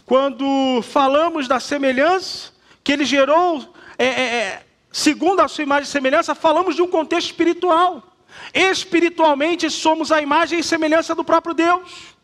Quando 0.06 0.82
falamos 0.82 1.48
da 1.48 1.58
semelhança 1.58 2.52
que 2.82 2.92
ele 2.92 3.04
gerou, 3.04 3.74
é, 3.98 4.06
é, 4.06 4.36
é 4.36 4.66
segundo 4.92 5.40
a 5.40 5.48
sua 5.48 5.64
imagem 5.64 5.88
e 5.88 5.92
semelhança, 5.92 6.34
falamos 6.34 6.76
de 6.76 6.82
um 6.82 6.88
contexto 6.88 7.28
espiritual. 7.28 8.02
Espiritualmente 8.52 9.70
somos 9.70 10.12
a 10.12 10.20
imagem 10.20 10.58
e 10.58 10.64
semelhança 10.64 11.14
do 11.14 11.24
próprio 11.24 11.54
Deus. 11.54 12.14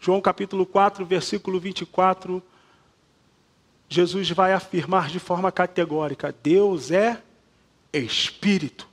João 0.00 0.20
capítulo 0.20 0.64
4, 0.64 1.04
versículo 1.04 1.60
24, 1.60 2.42
Jesus 3.88 4.30
vai 4.30 4.52
afirmar 4.52 5.08
de 5.08 5.18
forma 5.18 5.50
categórica: 5.52 6.34
Deus 6.42 6.90
é 6.90 7.20
espírito. 7.92 8.88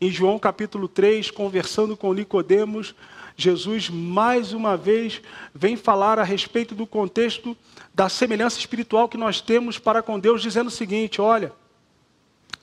Em 0.00 0.10
João 0.10 0.38
capítulo 0.38 0.88
3, 0.88 1.30
conversando 1.30 1.96
com 1.96 2.12
Nicodemos, 2.12 2.94
Jesus 3.40 3.88
mais 3.88 4.52
uma 4.52 4.76
vez 4.76 5.22
vem 5.54 5.76
falar 5.76 6.18
a 6.18 6.22
respeito 6.22 6.74
do 6.74 6.86
contexto 6.86 7.56
da 7.94 8.08
semelhança 8.08 8.58
espiritual 8.58 9.08
que 9.08 9.16
nós 9.16 9.40
temos 9.40 9.78
para 9.78 10.02
com 10.02 10.18
Deus, 10.18 10.42
dizendo 10.42 10.68
o 10.68 10.70
seguinte: 10.70 11.20
olha, 11.20 11.52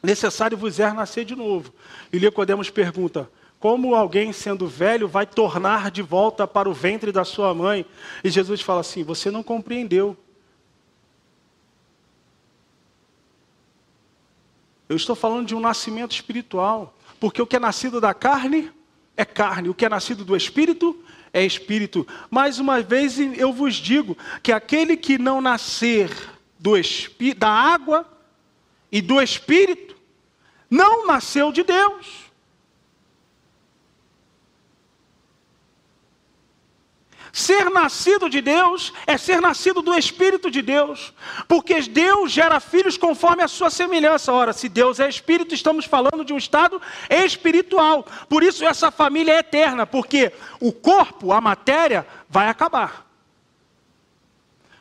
necessário 0.04 0.58
vos 0.58 0.80
é 0.80 0.94
nascer 0.94 1.26
de 1.26 1.36
novo. 1.36 1.74
E 2.14 2.20
Nicodemos 2.20 2.70
pergunta: 2.70 3.30
como 3.60 3.96
alguém 3.96 4.32
sendo 4.32 4.68
velho 4.68 5.08
vai 5.08 5.26
tornar 5.26 5.90
de 5.90 6.04
volta 6.04 6.48
para 6.48 6.70
o 6.70 6.74
ventre 6.74 7.12
da 7.12 7.26
sua 7.26 7.54
mãe? 7.54 7.86
E 8.24 8.30
Jesus 8.30 8.62
fala 8.62 8.82
assim: 8.82 9.04
você 9.04 9.32
não 9.32 9.42
compreendeu. 9.42 10.16
Eu 14.88 14.96
estou 14.96 15.16
falando 15.16 15.48
de 15.48 15.56
um 15.56 15.60
nascimento 15.60 16.14
espiritual, 16.14 16.94
porque 17.20 17.42
o 17.42 17.48
que 17.48 17.56
é 17.56 17.60
nascido 17.60 18.00
da 18.00 18.14
carne 18.14 18.72
é 19.18 19.26
carne, 19.26 19.68
o 19.68 19.74
que 19.74 19.84
é 19.84 19.90
nascido 19.90 20.24
do 20.24 20.38
espírito 20.38 21.04
é 21.34 21.44
espírito. 21.44 22.08
Mais 22.30 22.60
uma 22.60 22.82
vez 22.82 23.18
eu 23.20 23.52
vos 23.52 23.76
digo 23.76 24.16
que 24.44 24.52
aquele 24.52 24.96
que 24.96 25.18
não 25.18 25.42
nascer 25.42 26.10
da 27.36 27.50
água 27.50 28.08
e 28.92 29.02
do 29.02 29.22
espírito 29.22 29.96
não 30.70 31.08
nasceu 31.08 31.52
de 31.52 31.64
Deus. 31.64 32.27
Ser 37.38 37.70
nascido 37.70 38.32
de 38.32 38.42
Deus 38.42 38.92
é 39.06 39.16
ser 39.16 39.40
nascido 39.40 39.84
do 39.84 39.94
Espírito 39.94 40.50
de 40.50 40.60
Deus, 40.60 41.14
porque 41.48 41.80
Deus 41.82 42.32
gera 42.32 42.60
filhos 42.60 42.98
conforme 42.98 43.44
a 43.44 43.48
sua 43.48 43.70
semelhança. 43.70 44.34
Ora, 44.34 44.54
se 44.54 44.68
Deus 44.68 45.00
é 45.00 45.08
Espírito, 45.08 45.54
estamos 45.54 45.86
falando 45.86 46.26
de 46.26 46.34
um 46.34 46.38
estado 46.40 46.82
espiritual. 47.08 48.08
Por 48.28 48.42
isso, 48.42 48.66
essa 48.66 48.90
família 48.90 49.34
é 49.34 49.38
eterna, 49.38 49.86
porque 49.86 50.34
o 50.60 50.72
corpo, 50.72 51.32
a 51.32 51.40
matéria, 51.40 52.08
vai 52.28 52.50
acabar. 52.50 53.06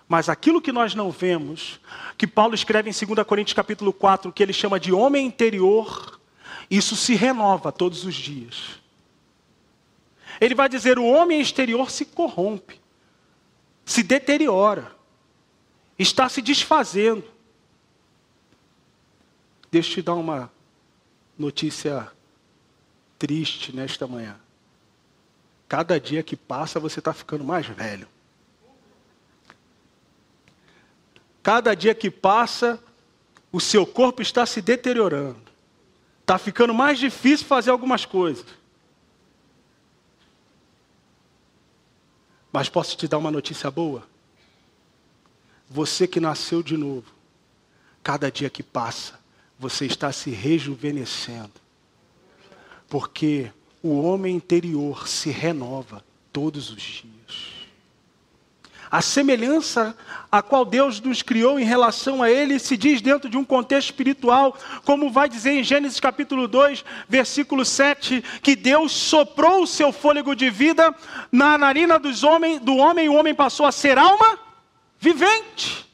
Mas 0.09 0.31
aquilo 0.31 0.63
que 0.63 0.73
nós 0.73 0.95
não 0.95 1.11
vemos, 1.11 1.79
que 2.17 2.27
Paulo 2.27 2.55
escreve 2.55 2.89
em 2.89 3.07
2 3.15 3.27
Coríntios 3.27 3.53
capítulo 3.53 3.93
4, 3.93 4.33
que 4.33 4.43
ele 4.43 4.55
chama 4.55 4.81
de 4.81 4.95
homem 4.95 5.27
interior, 5.27 6.19
isso 6.71 6.97
se 6.97 7.15
renova 7.17 7.71
todos 7.71 8.07
os 8.07 8.15
dias. 8.15 8.86
Ele 10.41 10.55
vai 10.55 10.69
dizer: 10.69 10.99
o 10.99 11.05
homem 11.05 11.41
exterior 11.41 11.91
se 11.91 12.05
corrompe, 12.05 12.81
se 13.85 14.03
deteriora, 14.03 14.95
está 15.99 16.29
se 16.29 16.43
desfazendo. 16.43 17.25
Deixa 19.71 19.91
eu 19.91 19.95
te 19.95 20.03
dar 20.03 20.15
uma 20.15 20.51
notícia 21.39 22.11
triste 23.19 23.75
nesta 23.75 24.07
manhã. 24.07 24.39
Cada 25.69 25.99
dia 25.99 26.23
que 26.23 26.37
passa 26.37 26.79
você 26.79 27.01
está 27.01 27.13
ficando 27.13 27.45
mais 27.45 27.67
velho. 27.67 28.09
Cada 31.43 31.75
dia 31.75 31.95
que 31.95 32.11
passa, 32.11 32.83
o 33.53 33.61
seu 33.61 33.87
corpo 33.87 34.21
está 34.21 34.45
se 34.45 34.61
deteriorando. 34.61 35.41
Está 36.21 36.39
ficando 36.39 36.75
mais 36.75 36.99
difícil 36.99 37.47
fazer 37.47 37.71
algumas 37.71 38.05
coisas. 38.05 38.45
Mas 42.57 42.71
posso 42.71 42.97
te 42.97 43.07
dar 43.07 43.19
uma 43.19 43.31
notícia 43.31 43.71
boa? 43.71 44.03
Você 45.69 46.07
que 46.07 46.19
nasceu 46.19 46.63
de 46.63 46.75
novo, 46.75 47.13
cada 48.03 48.31
dia 48.31 48.49
que 48.49 48.63
passa, 48.63 49.21
você 49.59 49.85
está 49.85 50.11
se 50.11 50.31
rejuvenescendo. 50.31 51.53
Porque 52.89 53.53
o 53.83 54.01
homem 54.01 54.35
interior 54.35 55.07
se 55.07 55.29
renova 55.29 56.03
todos 56.33 56.71
os 56.71 56.81
dias. 56.81 57.16
A 58.91 59.03
semelhança 59.03 59.97
a 60.31 60.43
qual 60.43 60.65
Deus 60.65 61.01
nos 61.01 61.23
criou 61.23 61.59
em 61.59 61.65
relação 61.65 62.23
a 62.23 62.31
Ele 62.31 62.59
se 62.59 62.77
diz 62.77 63.01
dentro 63.01 63.29
de 63.29 63.37
um 63.37 63.45
contexto 63.45 63.89
espiritual, 63.89 64.57
como 64.85 65.11
vai 65.11 65.29
dizer 65.29 65.53
em 65.53 65.65
Gênesis 65.65 65.99
capítulo 65.99 66.47
2, 66.47 66.85
versículo 67.09 67.65
7, 67.65 68.23
que 68.43 68.55
Deus 68.55 68.93
soprou 68.93 69.63
o 69.63 69.67
seu 69.67 69.93
fôlego 69.93 70.35
de 70.35 70.51
vida 70.51 70.95
na 71.33 71.59
narina 71.59 71.99
dos 71.99 72.23
homens, 72.23 72.61
do 72.61 72.77
homem, 72.77 73.07
e 73.07 73.09
o 73.09 73.15
homem 73.15 73.35
passou 73.35 73.67
a 73.67 73.73
ser 73.73 73.99
alma 73.99 74.39
vivente. 74.99 75.87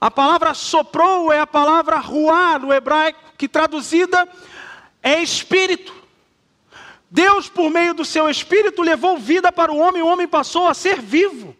A 0.00 0.10
palavra 0.10 0.52
soprou 0.52 1.32
é 1.32 1.40
a 1.40 1.46
palavra 1.46 1.96
ruá 1.96 2.58
no 2.58 2.72
hebraico, 2.72 3.18
que 3.38 3.48
traduzida 3.48 4.28
é 5.02 5.22
espírito. 5.22 6.05
Deus, 7.10 7.48
por 7.48 7.70
meio 7.70 7.94
do 7.94 8.04
seu 8.04 8.28
espírito, 8.28 8.82
levou 8.82 9.16
vida 9.16 9.52
para 9.52 9.72
o 9.72 9.78
homem, 9.78 10.02
o 10.02 10.06
homem 10.06 10.26
passou 10.26 10.66
a 10.66 10.74
ser 10.74 11.00
vivo. 11.00 11.56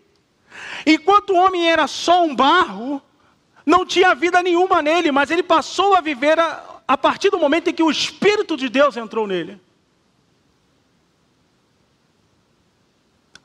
Enquanto 0.84 1.30
o 1.30 1.36
homem 1.36 1.70
era 1.70 1.86
só 1.86 2.24
um 2.24 2.34
barro, 2.34 3.00
não 3.64 3.84
tinha 3.84 4.14
vida 4.14 4.42
nenhuma 4.42 4.82
nele, 4.82 5.10
mas 5.10 5.30
ele 5.30 5.42
passou 5.42 5.94
a 5.94 6.00
viver 6.00 6.38
a, 6.38 6.80
a 6.86 6.96
partir 6.96 7.30
do 7.30 7.38
momento 7.38 7.68
em 7.68 7.74
que 7.74 7.82
o 7.82 7.90
Espírito 7.90 8.56
de 8.56 8.68
Deus 8.68 8.96
entrou 8.96 9.26
nele. 9.26 9.60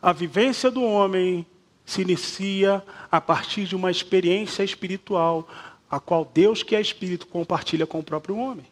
A 0.02 0.12
vivência 0.12 0.72
do 0.72 0.84
homem 0.84 1.46
se 1.86 2.02
inicia 2.02 2.84
a 3.12 3.20
partir 3.20 3.66
de 3.66 3.76
uma 3.76 3.92
experiência 3.92 4.64
espiritual, 4.64 5.48
a 5.90 6.00
qual 6.00 6.26
Deus, 6.26 6.64
que 6.64 6.76
é 6.76 6.82
Espírito, 6.82 7.28
compartilha 7.28 7.86
com 7.86 8.00
o 8.00 8.04
próprio 8.04 8.38
homem. 8.38 8.66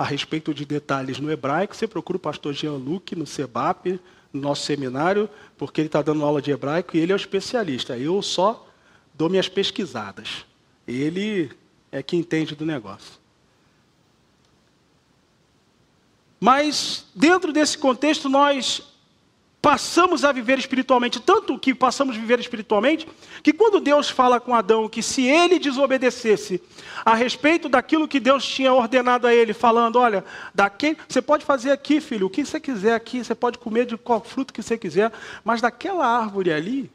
A 0.00 0.04
respeito 0.04 0.54
de 0.54 0.64
detalhes 0.64 1.20
no 1.20 1.30
hebraico, 1.30 1.76
você 1.76 1.86
procura 1.86 2.16
o 2.16 2.20
pastor 2.20 2.54
Jean 2.54 2.72
Luc 2.72 3.14
no 3.14 3.26
SEBAP, 3.26 4.00
no 4.32 4.40
nosso 4.40 4.62
seminário, 4.62 5.28
porque 5.58 5.78
ele 5.78 5.88
está 5.88 6.00
dando 6.00 6.24
aula 6.24 6.40
de 6.40 6.50
hebraico 6.50 6.96
e 6.96 7.00
ele 7.00 7.12
é 7.12 7.14
o 7.14 7.16
especialista. 7.16 7.98
Eu 7.98 8.22
só 8.22 8.66
dou 9.12 9.28
minhas 9.28 9.46
pesquisadas. 9.46 10.46
Ele 10.88 11.50
é 11.92 12.02
que 12.02 12.16
entende 12.16 12.54
do 12.54 12.64
negócio. 12.64 13.20
Mas, 16.40 17.04
dentro 17.14 17.52
desse 17.52 17.76
contexto, 17.76 18.26
nós 18.26 18.82
passamos 19.60 20.24
a 20.24 20.32
viver 20.32 20.58
espiritualmente, 20.58 21.20
tanto 21.20 21.58
que 21.58 21.74
passamos 21.74 22.16
a 22.16 22.18
viver 22.18 22.40
espiritualmente, 22.40 23.06
que 23.42 23.52
quando 23.52 23.78
Deus 23.78 24.08
fala 24.08 24.40
com 24.40 24.54
Adão 24.54 24.88
que 24.88 25.02
se 25.02 25.26
ele 25.26 25.58
desobedecesse 25.58 26.62
a 27.04 27.14
respeito 27.14 27.68
daquilo 27.68 28.08
que 28.08 28.18
Deus 28.18 28.44
tinha 28.46 28.72
ordenado 28.72 29.26
a 29.26 29.34
ele, 29.34 29.52
falando: 29.52 29.96
olha, 29.96 30.24
daqui, 30.54 30.96
você 31.06 31.20
pode 31.20 31.44
fazer 31.44 31.70
aqui, 31.70 32.00
filho, 32.00 32.26
o 32.26 32.30
que 32.30 32.44
você 32.44 32.58
quiser 32.58 32.94
aqui, 32.94 33.22
você 33.22 33.34
pode 33.34 33.58
comer 33.58 33.84
de 33.84 33.98
qual 33.98 34.22
fruto 34.22 34.52
que 34.52 34.62
você 34.62 34.78
quiser, 34.78 35.12
mas 35.44 35.60
daquela 35.60 36.06
árvore 36.06 36.52
ali, 36.52 36.90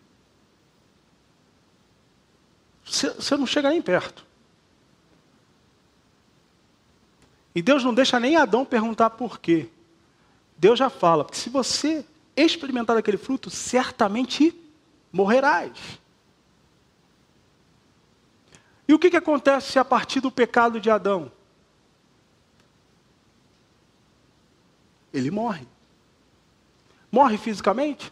você, 2.84 3.10
você 3.12 3.38
não 3.38 3.45
chega 3.45 3.69
nem 3.69 3.82
perto. 3.82 4.25
E 7.54 7.62
Deus 7.62 7.84
não 7.84 7.93
deixa 7.93 8.19
nem 8.19 8.36
Adão 8.36 8.65
perguntar 8.65 9.12
por 9.12 9.39
quê. 9.39 9.69
Deus 10.58 10.80
já 10.80 10.89
fala, 10.89 11.23
porque 11.23 11.39
se 11.39 11.49
você 11.49 12.06
experimentar 12.36 12.98
aquele 12.98 13.17
fruto, 13.17 13.50
certamente 13.50 14.54
morrerás. 15.12 16.00
E 18.88 18.93
o 18.93 19.00
que, 19.00 19.10
que 19.10 19.17
acontece 19.17 19.80
a 19.80 19.86
partir 19.86 20.19
do 20.19 20.30
pecado 20.30 20.80
de 20.80 20.89
Adão? 20.89 21.32
Ele 25.13 25.32
morre. 25.32 25.65
Morre 27.12 27.38
fisicamente? 27.38 28.12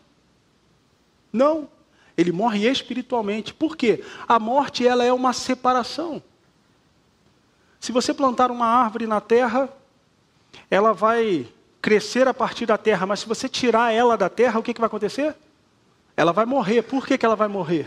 Não. 1.32 1.70
Ele 2.18 2.32
morre 2.32 2.70
espiritualmente. 2.70 3.54
Por 3.54 3.76
quê? 3.76 4.04
A 4.28 4.40
morte 4.40 4.88
ela 4.88 5.04
é 5.04 5.12
uma 5.12 5.34
separação. 5.34 6.24
Se 7.80 7.92
você 7.92 8.14
plantar 8.14 8.50
uma 8.50 8.66
árvore 8.66 9.06
na 9.06 9.20
terra, 9.20 9.70
ela 10.72 10.94
vai 10.94 11.52
crescer 11.84 12.30
a 12.30 12.34
partir 12.34 12.66
da 12.66 12.78
terra, 12.78 13.06
mas 13.06 13.20
se 13.20 13.28
você 13.28 13.50
tirar 13.50 13.92
ela 13.92 14.16
da 14.16 14.30
terra, 14.30 14.58
o 14.58 14.64
que, 14.64 14.74
que 14.74 14.80
vai 14.80 14.88
acontecer? 14.88 15.36
Ela 16.16 16.32
vai 16.32 16.46
morrer. 16.46 16.82
Por 16.84 17.06
que, 17.06 17.18
que 17.18 17.26
ela 17.26 17.36
vai 17.36 17.50
morrer? 17.50 17.86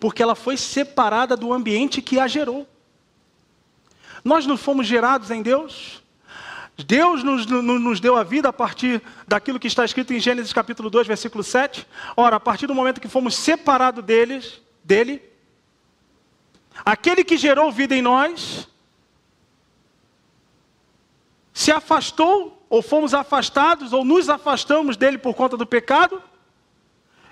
Porque 0.00 0.22
ela 0.22 0.34
foi 0.34 0.56
separada 0.56 1.36
do 1.36 1.52
ambiente 1.52 2.00
que 2.00 2.18
a 2.18 2.26
gerou. 2.26 2.66
Nós 4.24 4.46
não 4.46 4.56
fomos 4.56 4.86
gerados 4.86 5.30
em 5.30 5.42
Deus. 5.42 6.02
Deus 6.86 7.22
nos, 7.22 7.44
nos, 7.44 8.00
deu 8.00 8.16
a 8.16 8.22
vida 8.22 8.48
a 8.48 8.52
partir 8.52 9.02
daquilo 9.26 9.60
que 9.60 9.66
está 9.66 9.84
escrito 9.84 10.14
em 10.14 10.20
Gênesis 10.20 10.52
capítulo 10.52 10.88
2, 10.88 11.06
versículo 11.06 11.44
7. 11.44 11.86
Ora, 12.16 12.36
a 12.36 12.40
partir 12.40 12.66
do 12.66 12.74
momento 12.74 12.98
que 12.98 13.08
fomos 13.08 13.34
separados 13.34 14.02
deles, 14.02 14.58
dele, 14.82 15.20
aquele 16.82 17.22
que 17.22 17.36
gerou 17.36 17.70
vida 17.70 17.94
em 17.94 18.00
nós, 18.00 18.66
se 21.58 21.72
afastou 21.72 22.64
ou 22.70 22.80
fomos 22.80 23.12
afastados, 23.12 23.92
ou 23.92 24.04
nos 24.04 24.28
afastamos 24.28 24.96
dele 24.96 25.18
por 25.18 25.34
conta 25.34 25.56
do 25.56 25.66
pecado, 25.66 26.22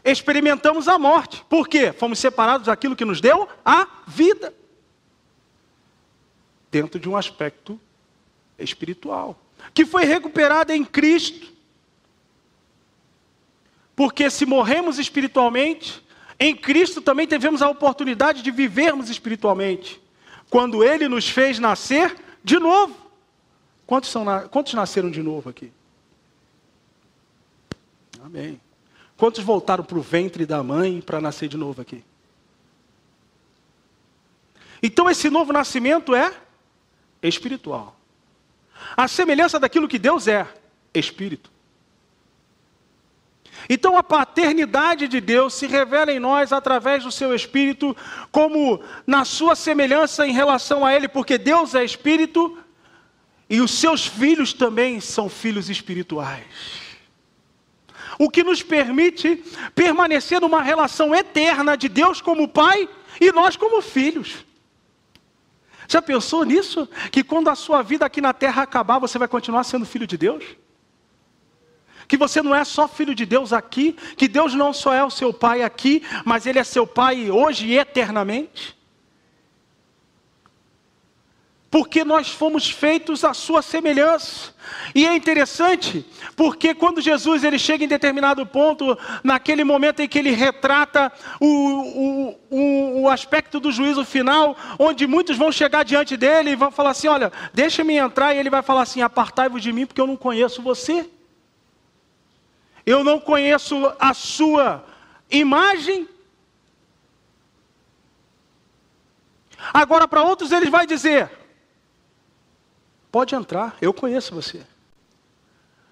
experimentamos 0.04 0.88
a 0.88 0.98
morte. 0.98 1.44
Por 1.48 1.68
quê? 1.68 1.92
Fomos 1.92 2.18
separados 2.18 2.66
daquilo 2.66 2.96
que 2.96 3.04
nos 3.04 3.20
deu 3.20 3.48
a 3.64 3.86
vida. 4.04 4.52
Dentro 6.72 6.98
de 6.98 7.08
um 7.08 7.16
aspecto 7.16 7.80
espiritual. 8.58 9.38
Que 9.72 9.86
foi 9.86 10.04
recuperada 10.04 10.74
em 10.74 10.84
Cristo. 10.84 11.46
Porque 13.94 14.28
se 14.28 14.44
morremos 14.44 14.98
espiritualmente, 14.98 16.04
em 16.40 16.56
Cristo 16.56 17.00
também 17.00 17.28
tivemos 17.28 17.62
a 17.62 17.68
oportunidade 17.68 18.42
de 18.42 18.50
vivermos 18.50 19.08
espiritualmente. 19.08 20.00
Quando 20.50 20.82
Ele 20.82 21.08
nos 21.08 21.28
fez 21.28 21.60
nascer 21.60 22.12
de 22.42 22.58
novo. 22.58 23.05
Quantos, 23.86 24.10
são, 24.10 24.24
quantos 24.48 24.74
nasceram 24.74 25.10
de 25.10 25.22
novo 25.22 25.48
aqui? 25.48 25.72
Amém. 28.22 28.60
Quantos 29.16 29.42
voltaram 29.44 29.84
para 29.84 29.98
o 29.98 30.02
ventre 30.02 30.44
da 30.44 30.62
mãe 30.62 31.00
para 31.00 31.20
nascer 31.20 31.48
de 31.48 31.56
novo 31.56 31.80
aqui? 31.80 32.04
Então 34.82 35.08
esse 35.08 35.30
novo 35.30 35.52
nascimento 35.52 36.14
é 36.14 36.34
espiritual. 37.22 37.96
A 38.96 39.08
semelhança 39.08 39.58
daquilo 39.58 39.88
que 39.88 39.98
Deus 39.98 40.28
é, 40.28 40.46
espírito. 40.92 41.50
Então 43.68 43.96
a 43.96 44.02
paternidade 44.02 45.08
de 45.08 45.20
Deus 45.20 45.54
se 45.54 45.66
revela 45.66 46.12
em 46.12 46.18
nós 46.18 46.52
através 46.52 47.04
do 47.04 47.10
seu 47.10 47.34
espírito, 47.34 47.96
como 48.30 48.82
na 49.06 49.24
sua 49.24 49.56
semelhança 49.56 50.26
em 50.26 50.32
relação 50.32 50.84
a 50.84 50.94
ele, 50.94 51.08
porque 51.08 51.38
Deus 51.38 51.74
é 51.74 51.82
espírito, 51.82 52.58
e 53.48 53.60
os 53.60 53.70
seus 53.70 54.06
filhos 54.06 54.52
também 54.52 55.00
são 55.00 55.28
filhos 55.28 55.70
espirituais. 55.70 56.86
O 58.18 58.30
que 58.30 58.42
nos 58.42 58.62
permite 58.62 59.42
permanecer 59.74 60.40
numa 60.40 60.62
relação 60.62 61.14
eterna 61.14 61.76
de 61.76 61.88
Deus 61.88 62.20
como 62.20 62.48
Pai 62.48 62.88
e 63.20 63.30
nós 63.30 63.56
como 63.56 63.82
filhos. 63.82 64.44
Já 65.88 66.02
pensou 66.02 66.44
nisso? 66.44 66.88
Que 67.12 67.22
quando 67.22 67.48
a 67.48 67.54
sua 67.54 67.82
vida 67.82 68.04
aqui 68.04 68.20
na 68.20 68.32
terra 68.32 68.62
acabar, 68.62 68.98
você 68.98 69.18
vai 69.18 69.28
continuar 69.28 69.64
sendo 69.64 69.86
filho 69.86 70.06
de 70.06 70.16
Deus? 70.16 70.44
Que 72.08 72.16
você 72.16 72.42
não 72.42 72.54
é 72.54 72.64
só 72.64 72.88
filho 72.88 73.14
de 73.14 73.26
Deus 73.26 73.52
aqui, 73.52 73.96
que 74.16 74.28
Deus 74.28 74.54
não 74.54 74.72
só 74.72 74.92
é 74.92 75.04
o 75.04 75.10
seu 75.10 75.32
pai 75.32 75.62
aqui, 75.62 76.02
mas 76.24 76.46
Ele 76.46 76.58
é 76.58 76.64
seu 76.64 76.86
pai 76.86 77.30
hoje 77.30 77.66
e 77.66 77.78
eternamente? 77.78 78.76
Porque 81.70 82.04
nós 82.04 82.28
fomos 82.28 82.70
feitos 82.70 83.24
à 83.24 83.34
sua 83.34 83.60
semelhança. 83.60 84.54
E 84.94 85.06
é 85.06 85.14
interessante, 85.14 86.04
porque 86.34 86.74
quando 86.74 87.00
Jesus 87.00 87.44
ele 87.44 87.58
chega 87.58 87.84
em 87.84 87.88
determinado 87.88 88.46
ponto, 88.46 88.96
naquele 89.22 89.64
momento 89.64 90.00
em 90.00 90.08
que 90.08 90.18
ele 90.18 90.30
retrata 90.30 91.12
o, 91.40 92.36
o, 92.50 93.02
o, 93.02 93.08
aspecto 93.08 93.60
do 93.60 93.70
juízo 93.70 94.04
final, 94.04 94.56
onde 94.78 95.06
muitos 95.06 95.36
vão 95.36 95.52
chegar 95.52 95.84
diante 95.84 96.16
dele 96.16 96.50
e 96.50 96.56
vão 96.56 96.70
falar 96.70 96.90
assim: 96.90 97.08
Olha, 97.08 97.32
deixa-me 97.52 97.96
entrar, 97.96 98.34
e 98.34 98.38
ele 98.38 98.50
vai 98.50 98.62
falar 98.62 98.82
assim: 98.82 99.02
Apartai-vos 99.02 99.62
de 99.62 99.72
mim, 99.72 99.86
porque 99.86 100.00
eu 100.00 100.06
não 100.06 100.16
conheço 100.16 100.62
você. 100.62 101.08
Eu 102.84 103.02
não 103.02 103.18
conheço 103.18 103.92
a 103.98 104.14
sua 104.14 104.84
imagem. 105.30 106.08
Agora, 109.72 110.06
para 110.06 110.22
outros, 110.22 110.52
ele 110.52 110.70
vai 110.70 110.86
dizer: 110.86 111.30
Pode 113.16 113.34
entrar, 113.34 113.78
eu 113.80 113.94
conheço 113.94 114.34
você. 114.34 114.60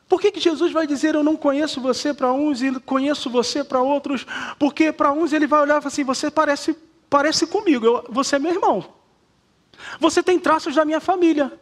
Por 0.07 0.21
que, 0.21 0.31
que 0.31 0.39
Jesus 0.39 0.73
vai 0.73 0.87
dizer 0.87 1.15
eu 1.15 1.25
não 1.25 1.39
conheço 1.39 1.81
você 1.81 2.13
para 2.13 2.31
uns 2.31 2.61
e 2.61 2.79
conheço 2.81 3.31
você 3.31 3.65
para 3.65 3.81
outros? 3.81 4.27
Porque 4.59 4.93
para 4.93 5.11
uns 5.11 5.33
ele 5.33 5.47
vai 5.47 5.63
olhar 5.63 5.79
e 5.79 5.81
falar 5.81 5.89
assim: 5.89 6.05
você 6.05 6.31
parece, 6.31 6.77
parece 7.09 7.47
comigo, 7.47 7.87
eu, 7.87 8.05
você 8.11 8.37
é 8.37 8.39
meu 8.39 8.53
irmão. 8.53 8.93
Você 9.99 10.23
tem 10.23 10.39
traços 10.39 10.75
da 10.75 10.85
minha 10.85 11.01
família. 11.01 11.59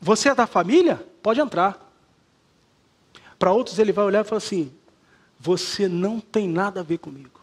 Você 0.00 0.30
é 0.30 0.34
da 0.34 0.46
família? 0.46 1.06
Pode 1.22 1.42
entrar. 1.42 1.92
Para 3.38 3.52
outros 3.52 3.78
ele 3.78 3.92
vai 3.92 4.06
olhar 4.06 4.24
e 4.24 4.26
falar 4.26 4.38
assim: 4.38 4.72
você 5.38 5.88
não 5.88 6.20
tem 6.20 6.48
nada 6.48 6.80
a 6.80 6.82
ver 6.82 6.96
comigo. 6.96 7.38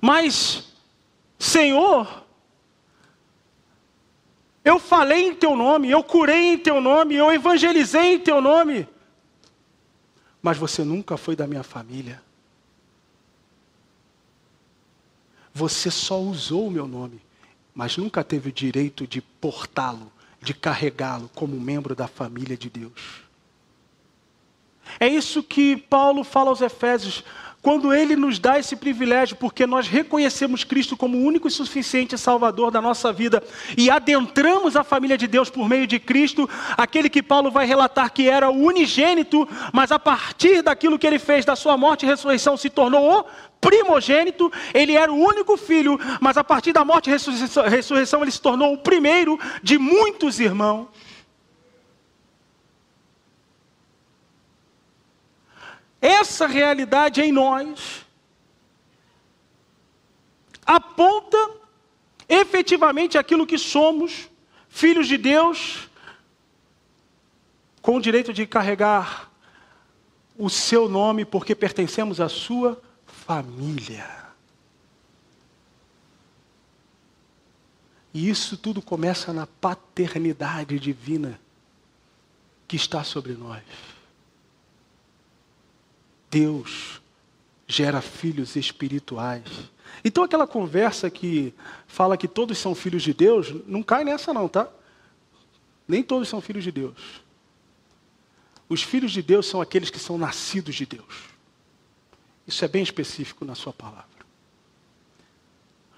Mas, 0.00 0.64
Senhor, 1.38 2.23
eu 4.64 4.78
falei 4.78 5.28
em 5.28 5.34
teu 5.34 5.54
nome, 5.54 5.90
eu 5.90 6.02
curei 6.02 6.54
em 6.54 6.58
teu 6.58 6.80
nome, 6.80 7.14
eu 7.14 7.30
evangelizei 7.30 8.14
em 8.14 8.18
teu 8.18 8.40
nome. 8.40 8.88
Mas 10.40 10.56
você 10.56 10.82
nunca 10.82 11.16
foi 11.16 11.36
da 11.36 11.46
minha 11.46 11.62
família. 11.62 12.22
Você 15.52 15.90
só 15.90 16.18
usou 16.20 16.66
o 16.66 16.70
meu 16.70 16.88
nome, 16.88 17.20
mas 17.74 17.96
nunca 17.96 18.24
teve 18.24 18.48
o 18.48 18.52
direito 18.52 19.06
de 19.06 19.20
portá-lo, 19.20 20.10
de 20.40 20.54
carregá-lo 20.54 21.30
como 21.34 21.60
membro 21.60 21.94
da 21.94 22.08
família 22.08 22.56
de 22.56 22.68
Deus. 22.70 23.22
É 24.98 25.06
isso 25.06 25.42
que 25.42 25.76
Paulo 25.76 26.24
fala 26.24 26.50
aos 26.50 26.60
Efésios 26.60 27.22
quando 27.64 27.94
Ele 27.94 28.14
nos 28.14 28.38
dá 28.38 28.58
esse 28.58 28.76
privilégio, 28.76 29.36
porque 29.36 29.66
nós 29.66 29.88
reconhecemos 29.88 30.64
Cristo 30.64 30.98
como 30.98 31.16
o 31.16 31.24
único 31.24 31.48
e 31.48 31.50
suficiente 31.50 32.18
Salvador 32.18 32.70
da 32.70 32.78
nossa 32.78 33.10
vida 33.10 33.42
e 33.74 33.88
adentramos 33.88 34.76
a 34.76 34.84
família 34.84 35.16
de 35.16 35.26
Deus 35.26 35.48
por 35.48 35.66
meio 35.66 35.86
de 35.86 35.98
Cristo, 35.98 36.46
aquele 36.76 37.08
que 37.08 37.22
Paulo 37.22 37.50
vai 37.50 37.64
relatar 37.64 38.12
que 38.12 38.28
era 38.28 38.50
o 38.50 38.64
unigênito, 38.66 39.48
mas 39.72 39.90
a 39.90 39.98
partir 39.98 40.60
daquilo 40.60 40.98
que 40.98 41.06
ele 41.06 41.18
fez 41.18 41.46
da 41.46 41.56
sua 41.56 41.74
morte 41.78 42.04
e 42.04 42.06
ressurreição 42.06 42.54
se 42.54 42.68
tornou 42.68 43.20
o 43.20 43.24
primogênito, 43.62 44.52
ele 44.74 44.92
era 44.92 45.10
o 45.10 45.16
único 45.16 45.56
filho, 45.56 45.98
mas 46.20 46.36
a 46.36 46.44
partir 46.44 46.74
da 46.74 46.84
morte 46.84 47.08
e 47.08 47.12
ressurreição 47.70 48.20
ele 48.20 48.30
se 48.30 48.42
tornou 48.42 48.74
o 48.74 48.78
primeiro 48.78 49.40
de 49.62 49.78
muitos 49.78 50.38
irmãos. 50.38 50.88
Essa 56.04 56.46
realidade 56.46 57.22
em 57.22 57.32
nós 57.32 58.04
aponta 60.66 61.38
efetivamente 62.28 63.16
aquilo 63.16 63.46
que 63.46 63.56
somos, 63.56 64.28
filhos 64.68 65.08
de 65.08 65.16
Deus, 65.16 65.88
com 67.80 67.96
o 67.96 68.02
direito 68.02 68.34
de 68.34 68.46
carregar 68.46 69.30
o 70.36 70.50
seu 70.50 70.90
nome, 70.90 71.24
porque 71.24 71.54
pertencemos 71.54 72.20
à 72.20 72.28
sua 72.28 72.78
família. 73.06 74.06
E 78.12 78.28
isso 78.28 78.58
tudo 78.58 78.82
começa 78.82 79.32
na 79.32 79.46
paternidade 79.46 80.78
divina 80.78 81.40
que 82.68 82.76
está 82.76 83.02
sobre 83.02 83.32
nós. 83.32 83.93
Deus 86.34 87.00
gera 87.64 88.00
filhos 88.00 88.56
espirituais. 88.56 89.44
Então 90.04 90.24
aquela 90.24 90.48
conversa 90.48 91.08
que 91.08 91.54
fala 91.86 92.16
que 92.16 92.26
todos 92.26 92.58
são 92.58 92.74
filhos 92.74 93.04
de 93.04 93.14
Deus, 93.14 93.54
não 93.68 93.84
cai 93.84 94.02
nessa 94.02 94.34
não, 94.34 94.48
tá? 94.48 94.68
Nem 95.86 96.02
todos 96.02 96.28
são 96.28 96.40
filhos 96.40 96.64
de 96.64 96.72
Deus. 96.72 97.22
Os 98.68 98.82
filhos 98.82 99.12
de 99.12 99.22
Deus 99.22 99.46
são 99.46 99.60
aqueles 99.60 99.90
que 99.90 99.98
são 100.00 100.18
nascidos 100.18 100.74
de 100.74 100.84
Deus. 100.84 101.14
Isso 102.44 102.64
é 102.64 102.68
bem 102.68 102.82
específico 102.82 103.44
na 103.44 103.54
sua 103.54 103.72
palavra. 103.72 104.13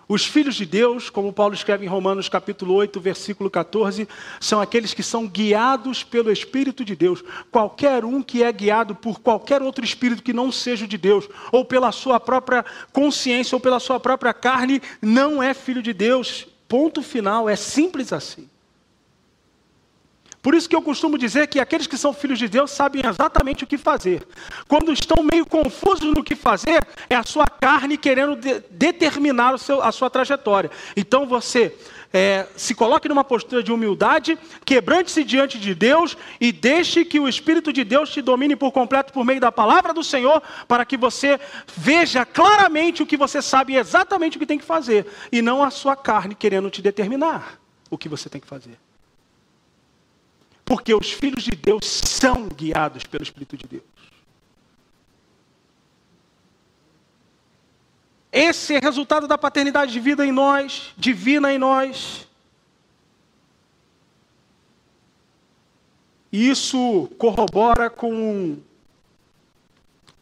Os 0.09 0.25
filhos 0.25 0.55
de 0.55 0.65
Deus, 0.65 1.11
como 1.11 1.33
Paulo 1.33 1.53
escreve 1.53 1.85
em 1.85 1.89
Romanos 1.89 2.29
capítulo 2.29 2.75
8, 2.75 3.01
versículo 3.01 3.51
14, 3.51 4.07
são 4.39 4.61
aqueles 4.61 4.95
que 4.95 5.03
são 5.03 5.27
guiados 5.27 6.05
pelo 6.05 6.31
Espírito 6.31 6.85
de 6.85 6.95
Deus. 6.95 7.25
Qualquer 7.51 8.05
um 8.05 8.23
que 8.23 8.45
é 8.45 8.53
guiado 8.53 8.95
por 8.95 9.19
qualquer 9.19 9.63
outro 9.63 9.85
espírito 9.85 10.23
que 10.23 10.33
não 10.33 10.53
seja 10.53 10.87
de 10.87 10.97
Deus, 10.97 11.29
ou 11.51 11.65
pela 11.65 11.91
sua 11.91 12.21
própria 12.21 12.65
consciência, 12.93 13.57
ou 13.57 13.61
pela 13.61 13.81
sua 13.81 13.99
própria 13.99 14.33
carne, 14.33 14.81
não 15.03 15.43
é 15.43 15.53
filho 15.53 15.83
de 15.83 15.93
Deus. 15.93 16.47
Ponto 16.69 17.03
final, 17.03 17.49
é 17.49 17.57
simples 17.57 18.13
assim. 18.13 18.49
Por 20.47 20.55
isso 20.55 20.69
que 20.69 20.77
eu 20.77 20.81
costumo 20.81 21.19
dizer 21.19 21.49
que 21.49 21.59
aqueles 21.59 21.89
que 21.89 21.99
são 21.99 22.13
filhos 22.13 22.39
de 22.39 22.47
Deus 22.47 22.71
sabem 22.71 23.03
exatamente 23.05 23.65
o 23.65 23.67
que 23.67 23.77
fazer. 23.77 24.25
Quando 24.69 24.93
estão 24.93 25.21
meio 25.21 25.45
confusos 25.45 26.15
no 26.15 26.23
que 26.23 26.37
fazer, 26.37 26.87
é 27.11 27.17
a 27.17 27.25
sua 27.25 27.49
carne 27.49 27.99
querendo 27.99 28.37
de 28.37 28.61
determinar 28.71 29.59
seu, 29.59 29.83
a 29.83 29.91
sua 29.91 30.09
trajetória. 30.09 30.71
Então 30.97 31.27
você 31.27 31.75
é, 32.13 32.47
se 32.55 32.77
coloque 32.77 33.09
numa 33.09 33.25
postura 33.25 33.61
de 33.61 33.73
humildade, 33.73 34.39
quebrante-se 34.65 35.25
diante 35.25 35.59
de 35.59 35.75
Deus 35.75 36.17
e 36.41 36.53
deixe 36.53 37.05
que 37.05 37.19
o 37.19 37.29
Espírito 37.29 37.73
de 37.73 37.83
Deus 37.83 38.11
te 38.11 38.23
domine 38.23 38.55
por 38.55 38.71
completo 38.71 39.13
por 39.13 39.25
meio 39.25 39.41
da 39.41 39.51
palavra 39.51 39.93
do 39.93 40.05
Senhor, 40.05 40.41
para 40.69 40.85
que 40.85 40.97
você 40.97 41.41
veja 41.77 42.25
claramente 42.25 43.03
o 43.03 43.07
que 43.07 43.17
você 43.17 43.43
sabe 43.43 43.75
exatamente 43.75 44.37
o 44.37 44.39
que 44.39 44.47
tem 44.47 44.59
que 44.59 44.65
fazer, 44.65 45.09
e 45.33 45.43
não 45.43 45.61
a 45.61 45.73
sua 45.73 45.97
carne 45.97 46.37
querendo 46.37 46.71
te 46.71 46.81
determinar 46.81 47.59
o 47.91 47.99
que 47.99 48.09
você 48.09 48.29
tem 48.29 48.41
que 48.41 48.47
fazer. 48.47 48.86
Porque 50.67 50.93
os 50.93 51.13
filhos 51.13 51.45
de 51.45 51.53
Deus 51.53 51.87
são 51.87 52.49
guiados 52.49 53.05
pelo 53.05 53.23
Espírito 53.23 53.57
de 53.57 53.67
Deus. 53.67 53.85
Esse 58.33 58.75
é 58.75 58.79
resultado 58.79 59.27
da 59.27 59.39
paternidade 59.39 59.93
de 59.93 60.01
vida 60.01 60.27
em 60.27 60.33
nós, 60.33 60.93
divina 60.99 61.51
em 61.55 61.57
nós. 61.57 62.29
E 66.31 66.51
isso 66.51 67.09
corrobora 67.17 67.89
com 67.89 68.59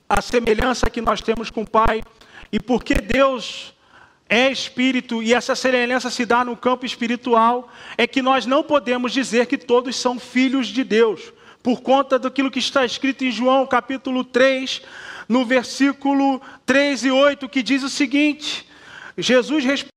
a 0.08 0.22
semelhança 0.22 0.88
que 0.88 1.00
nós 1.00 1.20
temos 1.20 1.50
com 1.50 1.62
o 1.62 1.68
Pai. 1.68 2.04
E 2.52 2.60
porque 2.60 2.94
Deus 2.94 3.73
é 4.34 4.50
espírito 4.50 5.22
e 5.22 5.32
essa 5.32 5.54
semelhança 5.54 6.10
se 6.10 6.26
dá 6.26 6.44
no 6.44 6.56
campo 6.56 6.84
espiritual, 6.84 7.72
é 7.96 8.04
que 8.04 8.20
nós 8.20 8.46
não 8.46 8.64
podemos 8.64 9.12
dizer 9.12 9.46
que 9.46 9.56
todos 9.56 9.94
são 9.94 10.18
filhos 10.18 10.66
de 10.66 10.82
Deus, 10.82 11.32
por 11.62 11.80
conta 11.80 12.18
daquilo 12.18 12.50
que 12.50 12.58
está 12.58 12.84
escrito 12.84 13.24
em 13.24 13.30
João 13.30 13.64
capítulo 13.64 14.24
3, 14.24 14.82
no 15.28 15.44
versículo 15.44 16.42
3 16.66 17.04
e 17.04 17.10
8, 17.12 17.48
que 17.48 17.62
diz 17.62 17.84
o 17.84 17.88
seguinte: 17.88 18.68
Jesus 19.16 19.64
respondeu 19.64 19.93